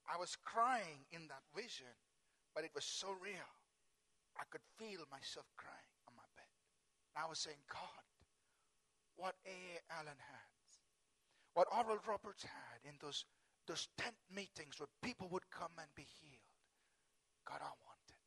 [0.09, 1.93] I was crying in that vision,
[2.55, 3.51] but it was so real.
[4.39, 5.91] I could feel myself crying.
[6.07, 6.51] On my bed.
[7.15, 8.03] And I was saying, God,
[9.15, 9.79] what A.
[9.93, 10.53] Allen had,
[11.53, 13.25] what Oral Roberts had in those,
[13.67, 16.53] those tent meetings where people would come and be healed.
[17.47, 18.23] God, I want it.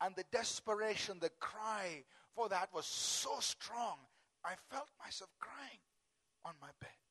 [0.00, 3.98] And the desperation, the cry for that was so strong,
[4.44, 5.82] I felt myself crying
[6.44, 7.02] on my bed.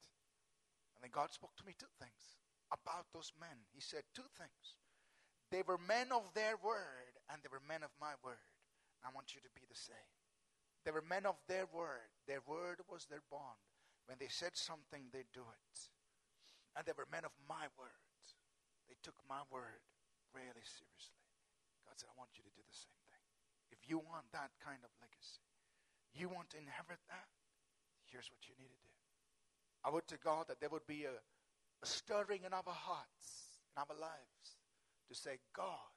[0.95, 2.37] And then God spoke to me two things
[2.71, 3.55] about those men.
[3.73, 4.77] He said two things.
[5.51, 8.39] They were men of their word, and they were men of my word.
[9.03, 10.20] I want you to be the same.
[10.83, 12.09] They were men of their word.
[12.25, 13.61] Their word was their bond.
[14.09, 15.77] When they said something, they do it.
[16.75, 18.01] And they were men of my word.
[18.89, 19.83] They took my word
[20.33, 21.21] really seriously.
[21.85, 23.25] God said, I want you to do the same thing.
[23.71, 25.45] If you want that kind of legacy,
[26.11, 27.29] you want to inherit that,
[28.09, 28.95] here's what you need to do.
[29.83, 33.79] I would to God that there would be a, a stirring in our hearts, in
[33.79, 34.59] our lives,
[35.07, 35.91] to say, God,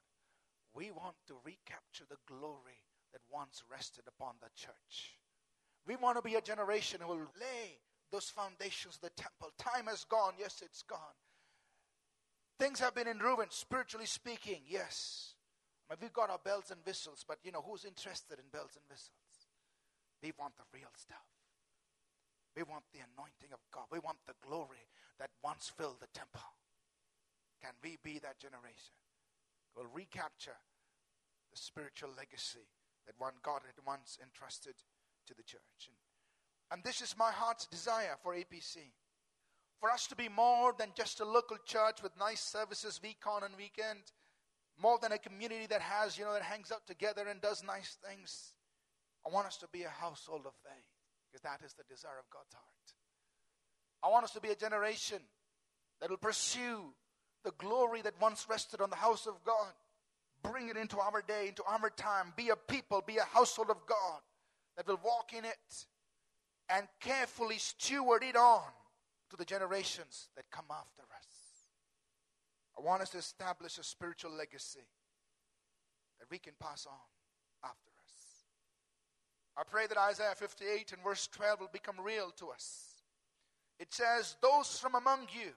[0.73, 2.83] we want to recapture the glory
[3.15, 5.15] that once rested upon the church.
[5.87, 7.79] We want to be a generation who will lay
[8.11, 9.55] those foundations of the temple.
[9.57, 10.33] Time has gone.
[10.37, 11.15] Yes, it's gone.
[12.59, 14.67] Things have been in ruin, spiritually speaking.
[14.67, 15.35] Yes.
[15.89, 18.75] I mean, we've got our bells and whistles, but you know, who's interested in bells
[18.75, 19.47] and whistles?
[20.21, 21.23] We want the real stuff.
[22.57, 23.87] We want the anointing of God.
[23.91, 26.51] We want the glory that once filled the temple.
[27.63, 28.95] Can we be that generation?
[29.71, 30.59] We'll recapture
[31.51, 32.67] the spiritual legacy
[33.05, 34.75] that one God had once entrusted
[35.27, 35.87] to the church.
[35.87, 35.95] And,
[36.71, 38.77] and this is my heart's desire for APC.
[39.79, 43.43] For us to be more than just a local church with nice services week on
[43.43, 44.01] and weekend,
[44.81, 47.97] more than a community that has, you know, that hangs out together and does nice
[48.07, 48.53] things.
[49.25, 50.89] I want us to be a household of faith
[51.25, 52.65] because that is the desire of God's heart.
[54.03, 55.19] I want us to be a generation
[55.99, 56.93] that will pursue
[57.43, 59.73] the glory that once rested on the house of God.
[60.51, 62.33] Bring it into our day, into our time.
[62.35, 64.21] Be a people, be a household of God
[64.77, 65.85] that will walk in it
[66.69, 68.63] and carefully steward it on
[69.29, 71.27] to the generations that come after us.
[72.77, 74.85] I want us to establish a spiritual legacy
[76.19, 78.05] that we can pass on after us.
[79.57, 82.95] I pray that Isaiah 58 and verse 12 will become real to us.
[83.79, 85.51] It says, Those from among you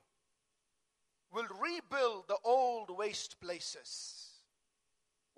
[1.33, 4.28] will rebuild the old waste places.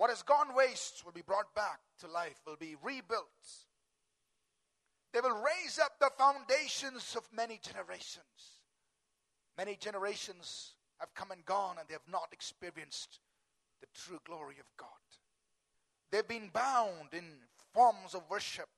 [0.00, 3.26] What has gone waste will be brought back to life, will be rebuilt.
[5.12, 8.62] They will raise up the foundations of many generations.
[9.58, 13.20] Many generations have come and gone and they have not experienced
[13.82, 14.88] the true glory of God.
[16.10, 17.24] They've been bound in
[17.74, 18.70] forms of worship,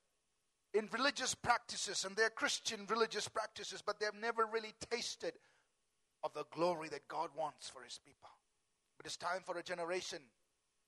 [0.75, 5.35] in religious practices, and they're Christian religious practices, but they've never really tasted
[6.25, 8.29] of the glory that God wants for His people.
[8.97, 10.19] But it's time for a generation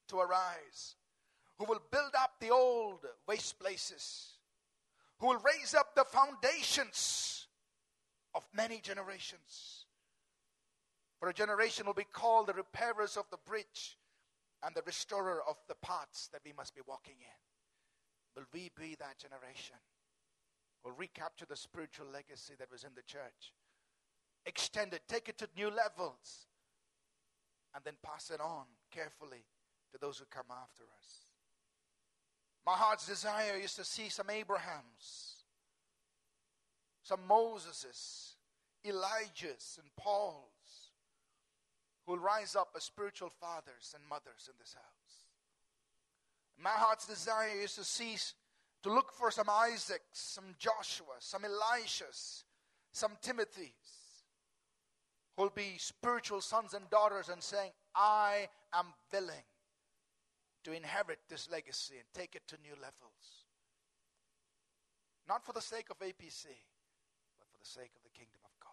[0.08, 0.96] to arise
[1.58, 4.38] who will build up the old waste places,
[5.18, 7.46] who will raise up the foundations
[8.34, 9.86] of many generations.
[11.20, 13.98] For a generation will be called the repairers of the bridge
[14.64, 18.36] and the restorer of the paths that we must be walking in.
[18.36, 19.76] Will we be that generation?
[20.84, 23.54] Will recapture the spiritual legacy that was in the church
[24.46, 26.48] extend it, take it to new levels,
[27.74, 29.46] and then pass it on carefully
[29.94, 31.08] to those who come after us.
[32.66, 35.44] My heart's desire is to see some Abrahams,
[37.04, 38.34] some Moseses,
[38.84, 40.90] Elijahs, and Pauls
[42.04, 44.84] who will rise up as spiritual fathers and mothers in this house.
[46.58, 48.16] My heart's desire is to see,
[48.82, 52.42] to look for some Isaacs, some Joshua, some Elishas,
[52.92, 54.24] some Timothys,
[55.36, 59.44] who'll be spiritual sons and daughters and saying, I am willing
[60.64, 63.46] to inherit this legacy and take it to new levels.
[65.28, 66.46] Not for the sake of APC,
[67.38, 68.72] but for the sake of the kingdom of God.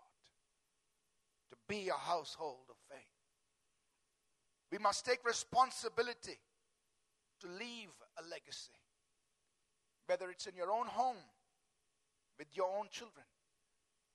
[1.51, 2.99] To be a household of faith.
[4.71, 6.39] We must take responsibility
[7.41, 8.77] to leave a legacy,
[10.07, 11.17] whether it's in your own home,
[12.37, 13.25] with your own children,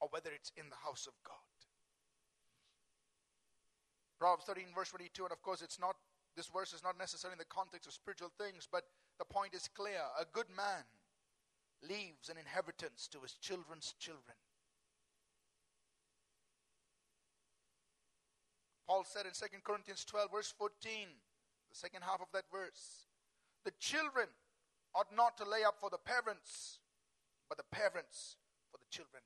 [0.01, 1.37] or whether it's in the house of God.
[4.19, 5.97] Proverbs 13, verse 22, and of course, it's not,
[6.37, 8.85] this verse is not necessarily in the context of spiritual things, but
[9.19, 10.05] the point is clear.
[10.21, 10.85] A good man
[11.83, 14.37] leaves an inheritance to his children's children.
[18.87, 21.09] Paul said in 2 Corinthians 12, verse 14,
[21.71, 23.09] the second half of that verse,
[23.65, 24.29] the children
[24.95, 26.79] ought not to lay up for the parents,
[27.49, 28.37] but the parents
[28.71, 29.23] for the children.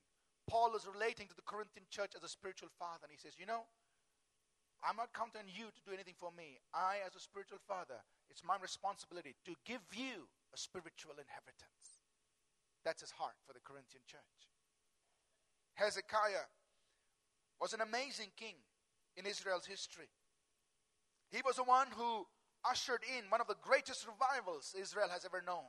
[0.49, 3.47] Paul is relating to the Corinthian church as a spiritual father, and he says, You
[3.47, 3.69] know,
[4.81, 6.57] I'm not counting on you to do anything for me.
[6.73, 8.01] I, as a spiritual father,
[8.33, 12.01] it's my responsibility to give you a spiritual inheritance.
[12.85, 14.41] That's his heart for the Corinthian church.
[15.75, 16.49] Hezekiah
[17.61, 18.57] was an amazing king
[19.17, 20.09] in Israel's history.
[21.31, 22.27] He was the one who
[22.65, 25.69] ushered in one of the greatest revivals Israel has ever known.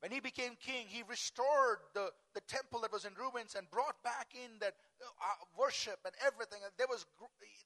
[0.00, 3.96] When he became king, he restored the, the temple that was in ruins and brought
[4.04, 6.60] back in that uh, worship and everything.
[6.62, 7.06] And there was,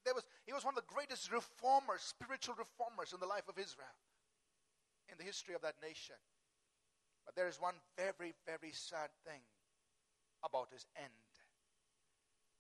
[0.05, 3.59] there was, he was one of the greatest reformers, spiritual reformers in the life of
[3.59, 3.99] Israel,
[5.11, 6.15] in the history of that nation.
[7.27, 9.43] But there is one very, very sad thing
[10.45, 11.31] about his end.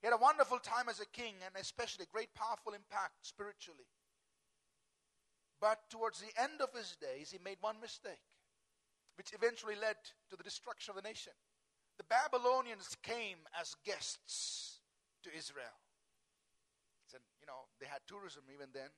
[0.00, 3.86] He had a wonderful time as a king and especially great, powerful impact spiritually.
[5.60, 8.24] But towards the end of his days, he made one mistake,
[9.20, 9.96] which eventually led
[10.30, 11.34] to the destruction of the nation.
[11.98, 14.80] The Babylonians came as guests
[15.22, 15.76] to Israel.
[17.12, 18.88] And, you know, they had tourism even then.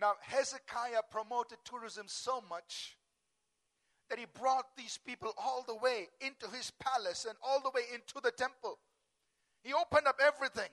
[0.00, 2.96] Now, Hezekiah promoted tourism so much
[4.08, 7.82] that he brought these people all the way into his palace and all the way
[7.92, 8.78] into the temple.
[9.62, 10.72] He opened up everything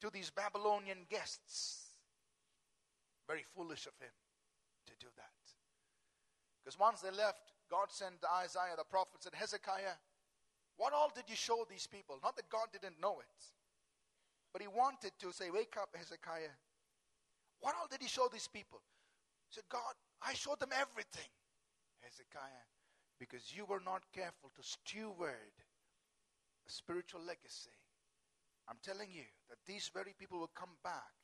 [0.00, 1.90] to these Babylonian guests.
[3.28, 4.12] Very foolish of him
[4.86, 5.35] to do that.
[6.66, 10.02] Because once they left, God sent Isaiah the prophet said, Hezekiah,
[10.76, 12.18] what all did you show these people?
[12.18, 13.38] Not that God didn't know it,
[14.52, 16.58] but he wanted to say, Wake up, Hezekiah.
[17.60, 18.82] What all did he show these people?
[19.46, 21.30] He said, God, I showed them everything.
[22.02, 22.66] Hezekiah,
[23.20, 25.54] because you were not careful to steward
[26.66, 27.78] a spiritual legacy.
[28.66, 31.14] I'm telling you that these very people will come back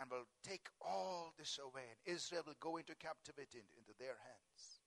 [0.00, 4.77] and will take all this away, and Israel will go into captivity into their hands.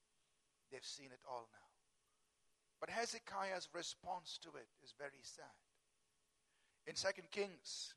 [0.71, 1.69] They've seen it all now.
[2.79, 5.59] But Hezekiah's response to it is very sad.
[6.87, 7.93] In 2 Kings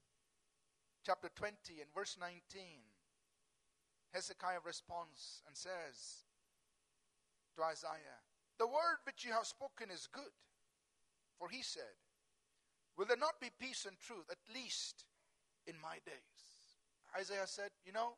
[1.06, 2.34] chapter 20 and verse 19,
[4.12, 6.26] Hezekiah responds and says
[7.56, 8.20] to Isaiah,
[8.58, 10.34] The word which you have spoken is good.
[11.38, 11.98] For he said,
[12.96, 15.04] Will there not be peace and truth, at least
[15.66, 16.44] in my days?
[17.18, 18.14] Isaiah said, You know,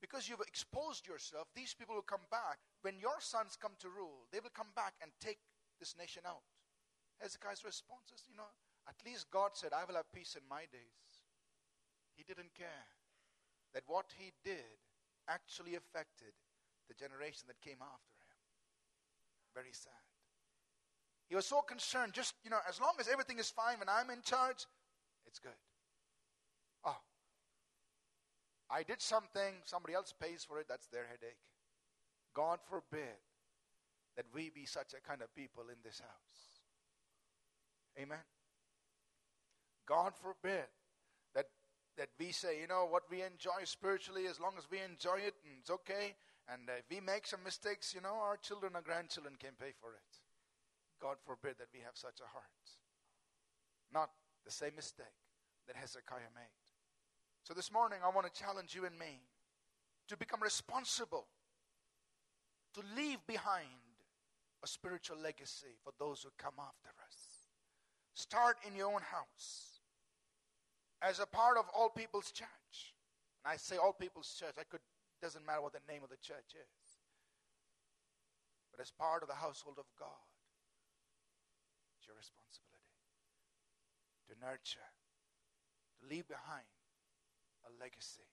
[0.00, 2.58] because you've exposed yourself, these people will come back.
[2.82, 5.38] When your sons come to rule, they will come back and take
[5.78, 6.44] this nation out.
[7.20, 8.48] Hezekiah's response is, You know,
[8.88, 11.12] at least God said, I will have peace in my days.
[12.16, 12.88] He didn't care
[13.74, 14.80] that what he did
[15.28, 16.32] actually affected
[16.88, 18.40] the generation that came after him.
[19.54, 19.92] Very sad.
[21.28, 24.10] He was so concerned, just, you know, as long as everything is fine when I'm
[24.10, 24.66] in charge,
[25.26, 25.54] it's good.
[26.84, 26.96] Oh,
[28.70, 31.38] I did something, somebody else pays for it, that's their headache.
[32.34, 33.18] God forbid
[34.16, 36.62] that we be such a kind of people in this house.
[37.98, 38.22] Amen.
[39.86, 40.70] God forbid
[41.34, 41.46] that
[41.98, 45.34] that we say, you know, what we enjoy spiritually, as long as we enjoy it,
[45.44, 46.14] and it's okay.
[46.48, 49.90] And if we make some mistakes, you know, our children or grandchildren can pay for
[49.92, 50.10] it.
[51.00, 52.64] God forbid that we have such a heart.
[53.92, 54.10] Not
[54.44, 55.18] the same mistake
[55.66, 56.69] that Hezekiah made.
[57.50, 59.18] So this morning, I want to challenge you and me
[60.06, 61.26] to become responsible,
[62.74, 63.66] to leave behind
[64.62, 67.50] a spiritual legacy for those who come after us.
[68.14, 69.80] Start in your own house
[71.02, 72.94] as a part of all people's church.
[73.44, 74.78] And I say all people's church, I could
[75.20, 76.86] doesn't matter what the name of the church is.
[78.70, 80.22] But as part of the household of God,
[81.98, 83.10] it's your responsibility
[84.30, 84.90] to nurture,
[85.98, 86.62] to leave behind
[87.80, 88.26] legacy.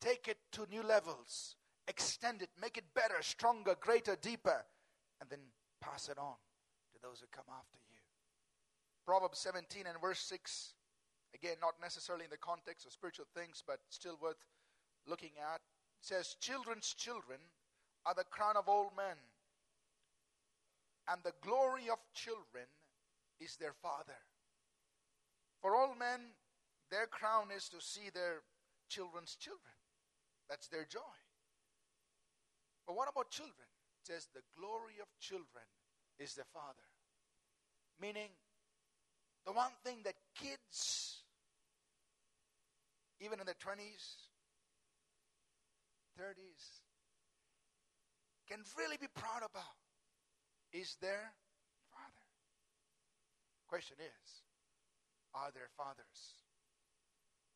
[0.00, 1.56] Take it to new levels,
[1.88, 4.64] extend it, make it better, stronger, greater, deeper,
[5.20, 5.40] and then
[5.80, 6.36] pass it on
[6.92, 7.98] to those who come after you.
[9.04, 10.74] Proverbs 17 and verse 6,
[11.34, 14.44] again, not necessarily in the context of spiritual things, but still worth
[15.06, 15.60] looking at,
[16.00, 17.38] says, Children's children
[18.04, 19.16] are the crown of old men,
[21.08, 22.66] and the glory of children
[23.40, 24.18] is their father.
[25.60, 26.20] For all men,
[26.90, 28.42] their crown is to see their
[28.88, 29.74] children's children.
[30.48, 31.16] That's their joy.
[32.86, 33.66] But what about children?
[34.00, 35.66] It says the glory of children
[36.18, 36.86] is their father.
[38.00, 38.30] Meaning,
[39.44, 41.22] the one thing that kids,
[43.20, 44.30] even in their 20s,
[46.20, 46.82] 30s,
[48.48, 49.74] can really be proud about
[50.72, 51.32] is their
[51.90, 52.26] father.
[53.66, 54.42] Question is
[55.34, 56.45] Are there fathers?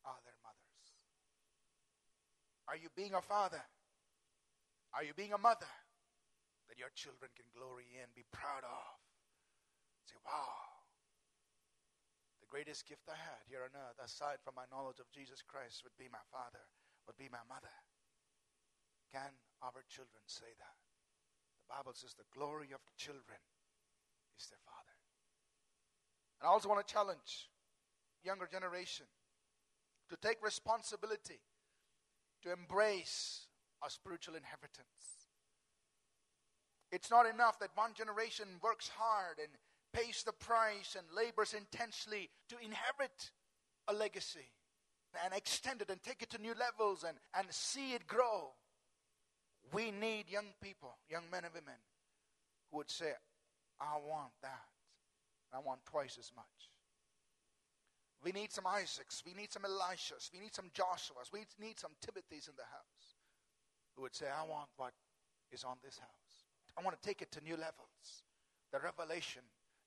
[0.05, 0.85] Are mothers?
[2.67, 3.61] Are you being a father?
[4.93, 5.69] Are you being a mother
[6.67, 8.95] that your children can glory in, be proud of?
[10.07, 10.51] Say, wow.
[12.43, 15.85] The greatest gift I had here on earth, aside from my knowledge of Jesus Christ,
[15.87, 16.63] would be my father,
[17.07, 17.71] would be my mother.
[19.13, 19.31] Can
[19.63, 20.77] our children say that?
[21.67, 23.39] The Bible says the glory of children
[24.35, 24.95] is their father.
[26.39, 27.47] And I also want to challenge
[28.23, 29.05] younger generation
[30.11, 31.39] to take responsibility
[32.43, 33.47] to embrace
[33.81, 35.31] our spiritual inheritance.
[36.91, 39.47] It's not enough that one generation works hard and
[39.93, 43.31] pays the price and labors intensely to inherit
[43.87, 44.51] a legacy
[45.23, 48.51] and extend it and take it to new levels and, and see it grow.
[49.73, 51.79] We need young people, young men and women,
[52.69, 53.13] who would say,
[53.79, 54.67] I want that.
[55.53, 56.70] I want twice as much.
[58.23, 59.23] We need some Isaacs.
[59.25, 60.29] We need some Elishas.
[60.33, 61.33] We need some Joshuas.
[61.33, 63.17] We need some Timothys in the house
[63.95, 64.93] who would say, I want what
[65.51, 66.45] is on this house.
[66.77, 68.23] I want to take it to new levels.
[68.71, 69.41] The revelation,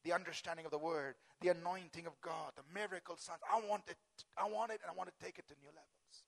[0.05, 3.41] the understanding of the word, the anointing of God, the miracle signs.
[3.51, 3.97] I want it.
[4.37, 6.24] I want it, and I want to take it to new levels.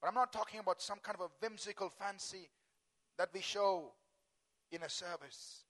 [0.00, 2.50] But I'm not talking about some kind of a whimsical fancy
[3.18, 3.92] that we show
[4.72, 5.64] in a service.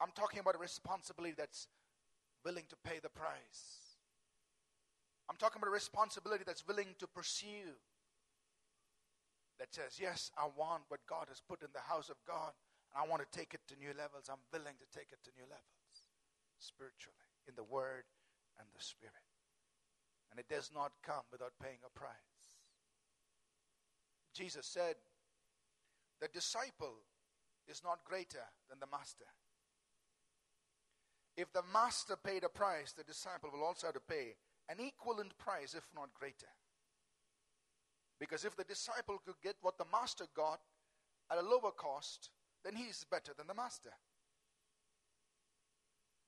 [0.00, 1.68] I'm talking about a responsibility that's
[2.44, 3.83] willing to pay the price.
[5.28, 7.72] I'm talking about a responsibility that's willing to pursue.
[9.58, 12.52] That says, Yes, I want what God has put in the house of God,
[12.92, 14.28] and I want to take it to new levels.
[14.28, 15.94] I'm willing to take it to new levels
[16.58, 18.04] spiritually, in the Word
[18.58, 19.24] and the Spirit.
[20.30, 22.44] And it does not come without paying a price.
[24.34, 24.96] Jesus said,
[26.20, 27.06] The disciple
[27.68, 29.30] is not greater than the master.
[31.36, 34.34] If the master paid a price, the disciple will also have to pay
[34.68, 36.50] an equivalent price, if not greater.
[38.18, 40.60] Because if the disciple could get what the master got
[41.30, 42.30] at a lower cost,
[42.64, 43.92] then he is better than the master.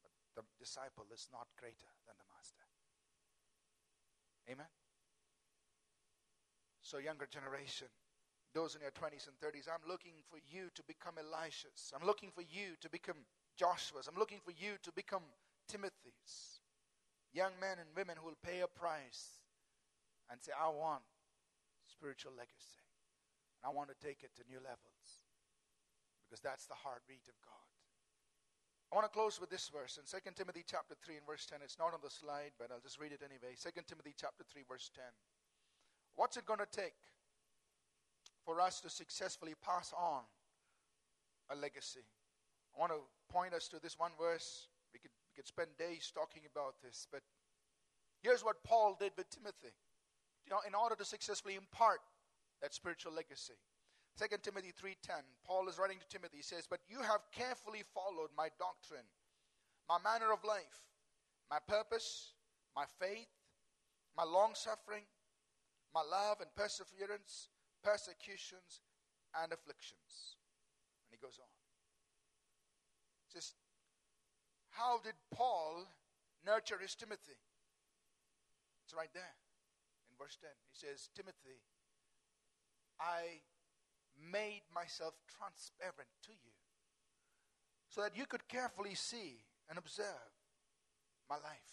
[0.02, 2.64] But the disciple is not greater than the master.
[4.50, 4.68] Amen?
[6.82, 7.88] So, younger generation,
[8.54, 11.92] those in your 20s and 30s, I'm looking for you to become Elishas.
[11.98, 13.16] I'm looking for you to become
[13.56, 14.06] Joshua's.
[14.06, 15.22] I'm looking for you to become
[15.68, 16.55] Timothy's
[17.32, 19.42] young men and women who will pay a price
[20.30, 21.02] and say, I want
[21.86, 22.82] spiritual legacy.
[23.62, 25.24] And I want to take it to new levels
[26.26, 27.66] because that's the heartbeat of God.
[28.90, 31.58] I want to close with this verse in 2 Timothy chapter 3 and verse 10.
[31.62, 33.58] It's not on the slide, but I'll just read it anyway.
[33.58, 35.02] 2 Timothy chapter 3 verse 10.
[36.14, 36.96] What's it going to take
[38.44, 40.22] for us to successfully pass on
[41.50, 42.06] a legacy?
[42.74, 45.10] I want to point us to this one verse We could
[45.44, 47.22] spend days talking about this, but
[48.22, 49.74] here's what Paul did with Timothy.
[50.66, 52.00] In order to successfully impart
[52.62, 53.58] that spiritual legacy.
[54.16, 58.32] 2 Timothy 3:10, Paul is writing to Timothy, he says, "But you have carefully followed
[58.32, 59.10] my doctrine,
[59.88, 60.88] my manner of life,
[61.50, 62.32] my purpose,
[62.74, 63.28] my faith,
[64.14, 65.06] my long suffering,
[65.92, 67.50] my love and perseverance,
[67.82, 68.80] persecutions
[69.34, 70.36] and afflictions."
[71.04, 71.50] And he goes on.
[73.28, 73.54] Says,
[74.76, 75.88] how did Paul
[76.44, 77.40] nurture his Timothy?
[78.84, 79.34] It's right there
[80.10, 80.50] in verse 10.
[80.70, 81.64] He says, Timothy,
[83.00, 83.40] I
[84.16, 86.52] made myself transparent to you
[87.88, 90.30] so that you could carefully see and observe
[91.28, 91.72] my life.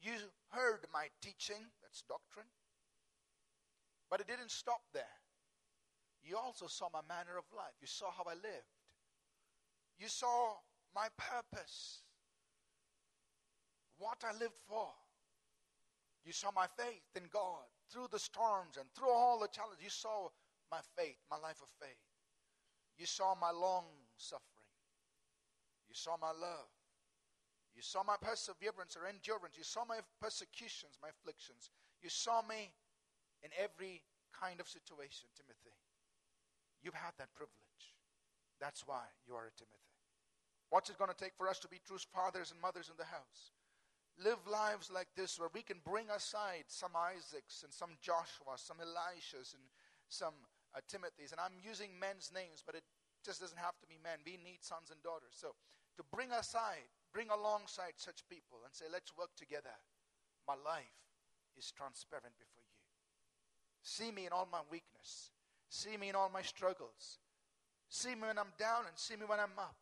[0.00, 0.12] You
[0.50, 2.50] heard my teaching, that's doctrine,
[4.10, 5.18] but it didn't stop there.
[6.22, 7.74] You also saw my manner of life.
[7.80, 8.74] You saw how I lived.
[9.98, 10.58] You saw
[10.96, 12.00] my purpose,
[13.98, 14.88] what I lived for.
[16.24, 19.84] You saw my faith in God through the storms and through all the challenges.
[19.84, 20.28] You saw
[20.72, 22.00] my faith, my life of faith.
[22.98, 23.84] You saw my long
[24.16, 24.72] suffering.
[25.86, 26.72] You saw my love.
[27.76, 29.54] You saw my perseverance or endurance.
[29.56, 31.68] You saw my persecutions, my afflictions.
[32.02, 32.72] You saw me
[33.44, 34.00] in every
[34.32, 35.76] kind of situation, Timothy.
[36.82, 37.84] You've had that privilege.
[38.58, 39.95] That's why you are a Timothy.
[40.70, 43.06] What's it going to take for us to be true fathers and mothers in the
[43.06, 43.54] house?
[44.18, 48.80] Live lives like this where we can bring aside some Isaacs and some Joshuas, some
[48.80, 49.62] Elishas and
[50.08, 50.34] some
[50.74, 51.30] uh, Timothys.
[51.32, 52.82] And I'm using men's names, but it
[53.24, 54.24] just doesn't have to be men.
[54.24, 55.36] We need sons and daughters.
[55.36, 55.54] So
[55.96, 59.76] to bring aside, bring alongside such people and say, let's work together.
[60.48, 60.96] My life
[61.56, 62.80] is transparent before you.
[63.82, 65.30] See me in all my weakness.
[65.68, 67.18] See me in all my struggles.
[67.88, 69.76] See me when I'm down and see me when I'm up.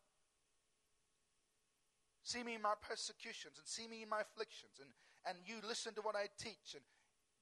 [2.25, 4.81] See me in my persecutions and see me in my afflictions.
[4.81, 4.89] And,
[5.29, 6.73] and you listen to what I teach.
[6.73, 6.81] And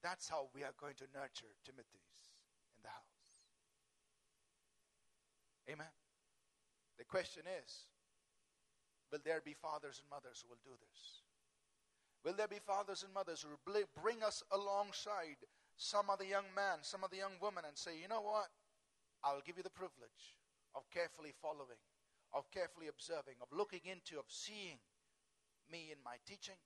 [0.03, 2.35] that's how we are going to nurture Timothy's
[2.75, 3.23] in the house.
[5.71, 5.95] Amen.
[6.99, 7.87] The question is
[9.07, 11.23] will there be fathers and mothers who will do this?
[12.27, 15.39] Will there be fathers and mothers who will bring us alongside
[15.79, 18.51] some of the young man, some of the young women, and say, you know what?
[19.23, 20.35] I'll give you the privilege
[20.75, 21.79] of carefully following
[22.33, 24.81] of carefully observing, of looking into, of seeing
[25.69, 26.57] me in my teaching,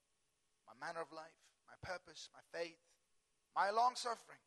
[0.64, 1.36] my manner of life,
[1.68, 2.80] my purpose, my faith,
[3.52, 4.42] my long suffering,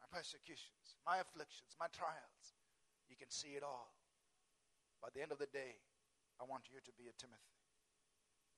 [0.00, 2.56] my persecutions, my afflictions, my trials.
[3.08, 3.96] You can see it all.
[5.00, 5.80] By the end of the day,
[6.40, 7.56] I want you to be a Timothy.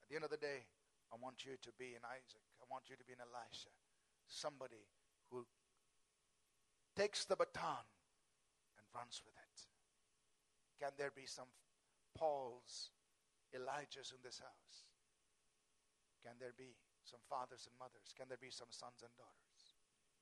[0.03, 0.67] At the end of the day,
[1.11, 2.43] I want you to be an Isaac.
[2.59, 3.71] I want you to be an Elisha.
[4.27, 4.87] Somebody
[5.31, 5.47] who
[6.95, 7.83] takes the baton
[8.75, 9.57] and runs with it.
[10.79, 11.47] Can there be some
[12.17, 12.89] Paul's,
[13.53, 14.77] Elijah's in this house?
[16.25, 16.73] Can there be
[17.05, 18.11] some fathers and mothers?
[18.17, 19.61] Can there be some sons and daughters?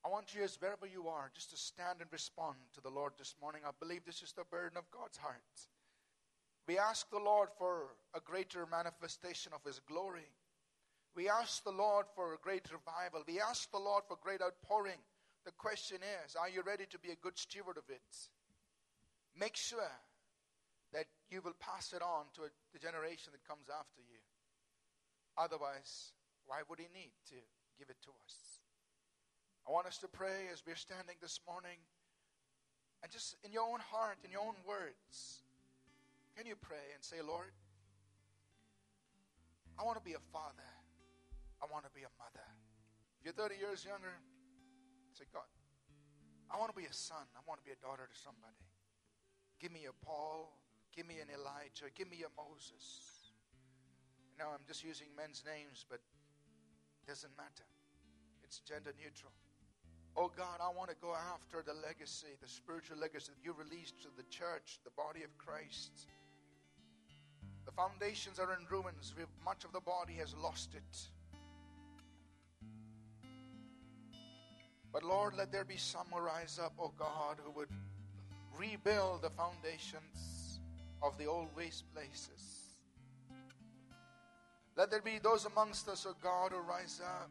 [0.03, 3.13] I want you, as wherever you are, just to stand and respond to the Lord
[3.17, 3.61] this morning.
[3.65, 5.41] I believe this is the burden of God's heart.
[6.67, 10.29] We ask the Lord for a greater manifestation of His glory.
[11.15, 13.23] We ask the Lord for a great revival.
[13.25, 14.99] We ask the Lord for great outpouring.
[15.45, 18.01] The question is are you ready to be a good steward of it?
[19.39, 19.89] Make sure
[20.95, 24.23] that you will pass it on to a, the generation that comes after you.
[25.35, 26.15] Otherwise,
[26.47, 27.37] why would He need to
[27.75, 28.63] give it to us?
[29.67, 31.83] I want us to pray as we're standing this morning
[33.03, 35.43] and just in your own heart, in your own words,
[36.33, 37.51] can you pray and say, Lord,
[39.77, 40.71] I want to be a father.
[41.61, 42.47] I want to be a mother.
[43.19, 44.15] If you're 30 years younger,
[45.13, 45.47] say, God,
[46.49, 47.27] I want to be a son.
[47.35, 48.63] I want to be a daughter to somebody.
[49.59, 50.55] Give me a Paul.
[50.95, 51.91] Give me an Elijah.
[51.93, 53.33] Give me a Moses.
[54.39, 57.67] Now I'm just using men's names, but it doesn't matter.
[58.43, 59.31] It's gender neutral.
[60.15, 64.01] Oh God, I want to go after the legacy, the spiritual legacy that you released
[64.03, 66.07] to the church, the body of Christ.
[67.65, 69.13] The foundations are in ruins.
[69.43, 70.97] Much of the body has lost it.
[74.93, 77.67] But Lord, let there be some who rise up, oh God, who would
[78.57, 80.34] rebuild the foundations
[81.01, 82.75] of the old waste places.
[84.75, 87.29] Let there be those amongst us, oh God, who rise up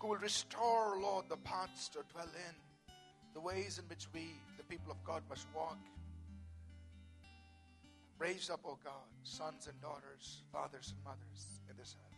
[0.00, 2.94] who will restore, Lord, the paths to dwell in,
[3.34, 5.78] the ways in which we, the people of God, must walk.
[8.18, 12.09] Raise up, O God, sons and daughters, fathers and mothers in this house.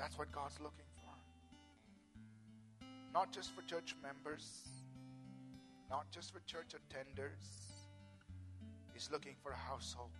[0.00, 1.12] That's what God's looking for.
[3.12, 4.46] Not just for church members,
[5.90, 7.44] not just for church attenders.
[8.94, 10.14] He's looking for households,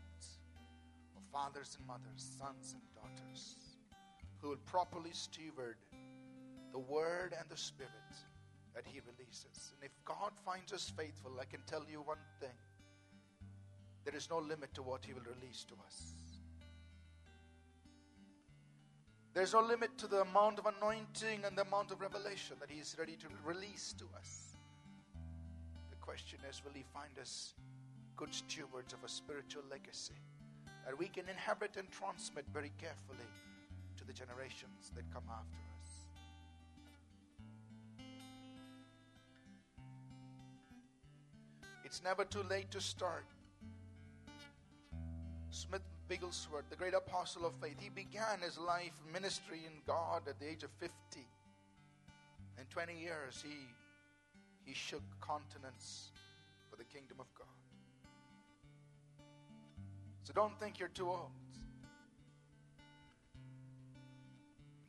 [1.14, 3.56] household fathers and mothers, sons and daughters,
[4.42, 5.76] who will properly steward
[6.72, 8.12] the Word and the Spirit
[8.74, 9.72] that He releases.
[9.74, 12.50] And if God finds us faithful, I can tell you one thing
[14.04, 16.19] there is no limit to what He will release to us.
[19.32, 22.80] There's no limit to the amount of anointing and the amount of revelation that He
[22.80, 24.56] is ready to release to us.
[25.90, 27.54] The question is will He find us
[28.16, 30.20] good stewards of a spiritual legacy?
[30.90, 33.28] that we can inhabit and transmit very carefully
[33.96, 35.88] to the generations that come after us.
[41.84, 43.24] It's never too late to start.
[46.11, 50.40] Smith Wigglesworth, the great apostle of faith, he began his life ministry in God at
[50.40, 50.92] the age of 50.
[52.58, 53.68] In 20 years, he,
[54.64, 56.11] he shook continents
[56.68, 57.46] for the kingdom of God.
[60.24, 61.30] So don't think you're too old.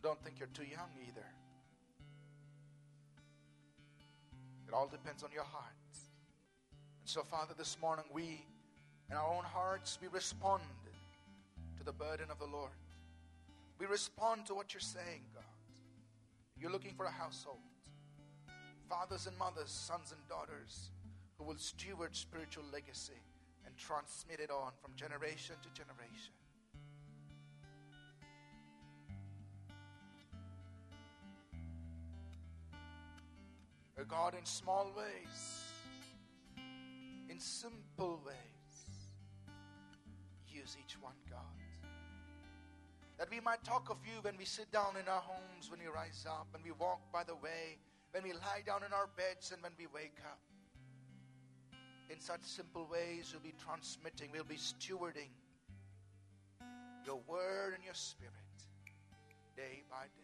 [0.02, 1.28] Don't think you're too young either.
[4.68, 5.66] It all depends on your heart.
[7.00, 8.44] And so, Father, this morning we,
[9.12, 10.64] in our own hearts, we respond
[11.82, 12.70] to the burden of the Lord.
[13.80, 15.44] We respond to what you're saying, God.
[16.56, 17.58] You're looking for a household.
[18.88, 20.92] Fathers and mothers, sons and daughters
[21.40, 23.20] who will steward spiritual legacy
[23.66, 26.34] and transmit it on from generation to generation.
[33.98, 35.64] A God in small ways,
[37.28, 38.36] in simple ways,
[40.48, 41.61] use each one, God.
[43.22, 45.86] That we might talk of you when we sit down in our homes, when we
[45.86, 47.78] rise up, when we walk by the way,
[48.10, 50.40] when we lie down in our beds, and when we wake up
[52.10, 55.30] in such simple ways we'll be transmitting, we'll be stewarding
[57.06, 58.34] your word and your spirit
[59.56, 60.22] day by day.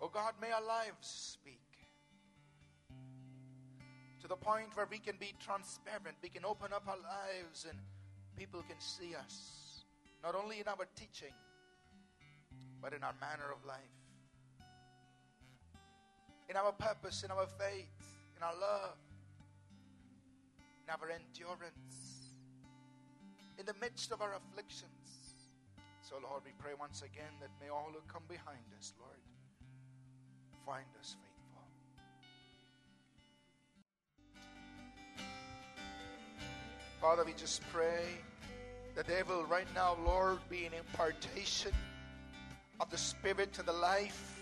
[0.00, 1.69] Oh God, may our lives speak
[4.20, 6.16] to the point where we can be transparent.
[6.22, 7.78] We can open up our lives and
[8.36, 9.84] people can see us,
[10.22, 11.34] not only in our teaching,
[12.82, 14.00] but in our manner of life
[16.50, 17.94] in our purpose, in our faith,
[18.36, 18.98] in our love,
[20.82, 22.34] in our endurance,
[23.56, 25.46] in the midst of our afflictions.
[26.02, 29.22] So, Lord, we pray once again that may all who come behind us, Lord,
[30.66, 31.29] find us faithful.
[37.00, 38.04] Father, we just pray
[38.94, 41.72] that there will right now, Lord, be an impartation
[42.78, 44.38] of the Spirit to the life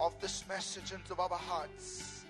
[0.00, 2.24] of this message into our hearts.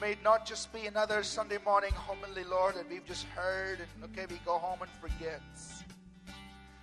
[0.00, 4.04] May it not just be another Sunday morning homily, Lord, that we've just heard and
[4.04, 5.42] okay, we go home and forget.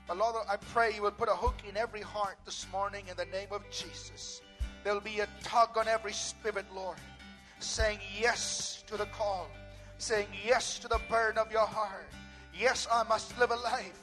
[0.10, 3.16] But Lord, I pray you will put a hook in every heart this morning in
[3.16, 4.42] the name of Jesus.
[4.84, 6.98] There'll be a tug on every spirit, Lord,
[7.60, 9.48] saying yes to the call,
[9.98, 12.08] saying yes to the burden of your heart.
[12.58, 14.02] Yes, I must live a life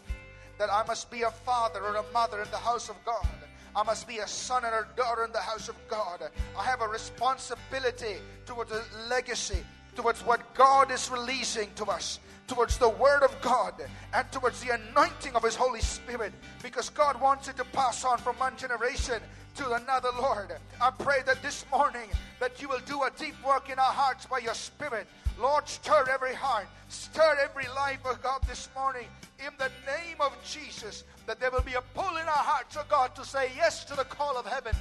[0.59, 3.27] that I must be a father or a mother in the house of God.
[3.75, 6.23] I must be a son or a daughter in the house of God.
[6.59, 9.65] I have a responsibility towards a legacy,
[9.97, 13.75] towards what God is releasing to us, towards the Word of God,
[14.13, 18.19] and towards the anointing of His Holy Spirit, because God wants it to pass on
[18.19, 19.23] from one generation
[19.57, 20.53] to another, Lord.
[20.81, 22.09] I pray that this morning
[22.41, 25.07] that you will do a deep work in our hearts by your Spirit.
[25.41, 29.07] Lord, stir every heart, stir every life, oh God, this morning
[29.39, 32.85] in the name of Jesus, that there will be a pull in our hearts, oh
[32.89, 34.75] God, to say yes to the call of heaven.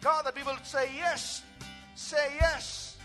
[0.00, 1.42] God, that we will say yes,
[1.94, 2.96] say yes.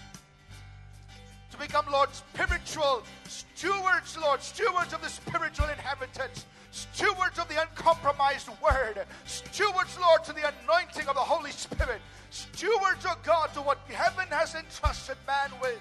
[1.51, 8.49] To become, Lord, spiritual stewards, Lord, stewards of the spiritual inhabitants, stewards of the uncompromised
[8.61, 13.79] word, stewards, Lord, to the anointing of the Holy Spirit, stewards, oh God, to what
[13.89, 15.79] heaven has entrusted man with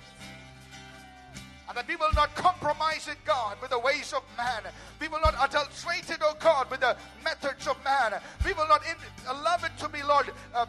[1.68, 4.62] and that we will not compromise it, God, with the ways of man.
[5.00, 8.14] We will not adulterate it, oh God, with the methods of man.
[8.44, 8.96] We will not in,
[9.28, 10.66] allow it to be, Lord, uh,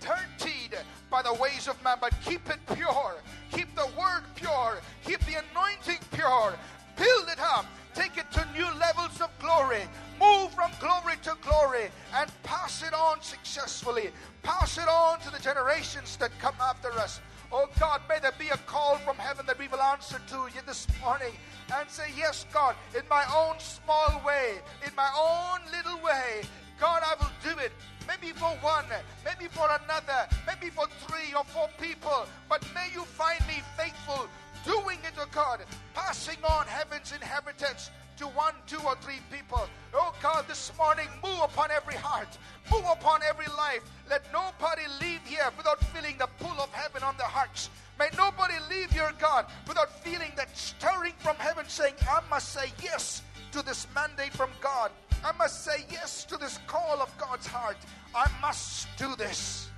[0.00, 0.78] dirtied
[1.10, 3.14] by the ways of man, but keep it pure.
[3.52, 4.80] Keep the word pure.
[5.04, 6.54] Keep the anointing pure.
[6.96, 7.66] Build it up.
[7.94, 9.82] Take it to new levels of glory.
[10.18, 14.10] Move from glory to glory and pass it on successfully.
[14.42, 17.20] Pass it on to the generations that come after us.
[17.54, 20.62] Oh God, may there be a call from heaven that we will answer to you
[20.66, 21.34] this morning
[21.76, 24.54] and say, Yes, God, in my own small way,
[24.86, 26.40] in my own little way,
[26.80, 27.72] God, I will do it.
[28.08, 28.86] Maybe for one,
[29.22, 34.26] maybe for another, maybe for three or four people, but may you find me faithful
[34.64, 35.60] doing it, oh God,
[35.94, 37.90] passing on heaven's inheritance
[38.22, 39.66] to one, two, or three people.
[39.92, 42.28] Oh God, this morning, move upon every heart,
[42.70, 43.82] move upon every life.
[44.08, 47.68] Let nobody leave here without feeling the pull of heaven on their hearts.
[47.98, 52.70] May nobody leave here, God, without feeling that stirring from heaven saying, I must say
[52.80, 54.92] yes to this mandate from God.
[55.24, 57.76] I must say yes to this call of God's heart.
[58.14, 59.68] I must do this.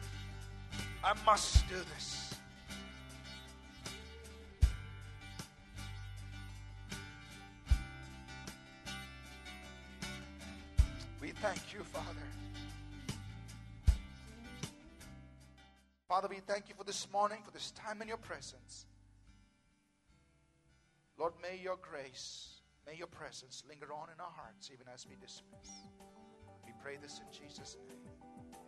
[1.03, 2.24] I must do this.
[11.31, 12.27] Thank you, Father.
[16.09, 18.87] Father, we thank you for this morning, for this time in your presence.
[21.19, 25.17] Lord, may your grace, may your presence linger on in our hearts even as we
[25.17, 25.71] dismiss.
[26.67, 27.99] We pray this in Jesus' name.
[28.39, 28.65] Amen.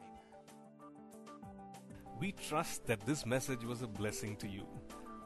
[2.19, 4.67] We trust that this message was a blessing to you.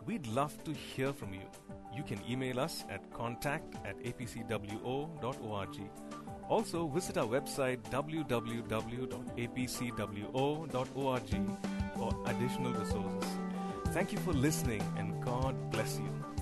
[0.04, 1.48] We'd love to hear from you.
[1.94, 5.80] You can email us at contact at apcwo.org
[6.50, 8.50] also, visit our website www.apcwo.org
[11.96, 13.30] for additional resources.
[13.90, 16.39] Thank you for listening and God bless you.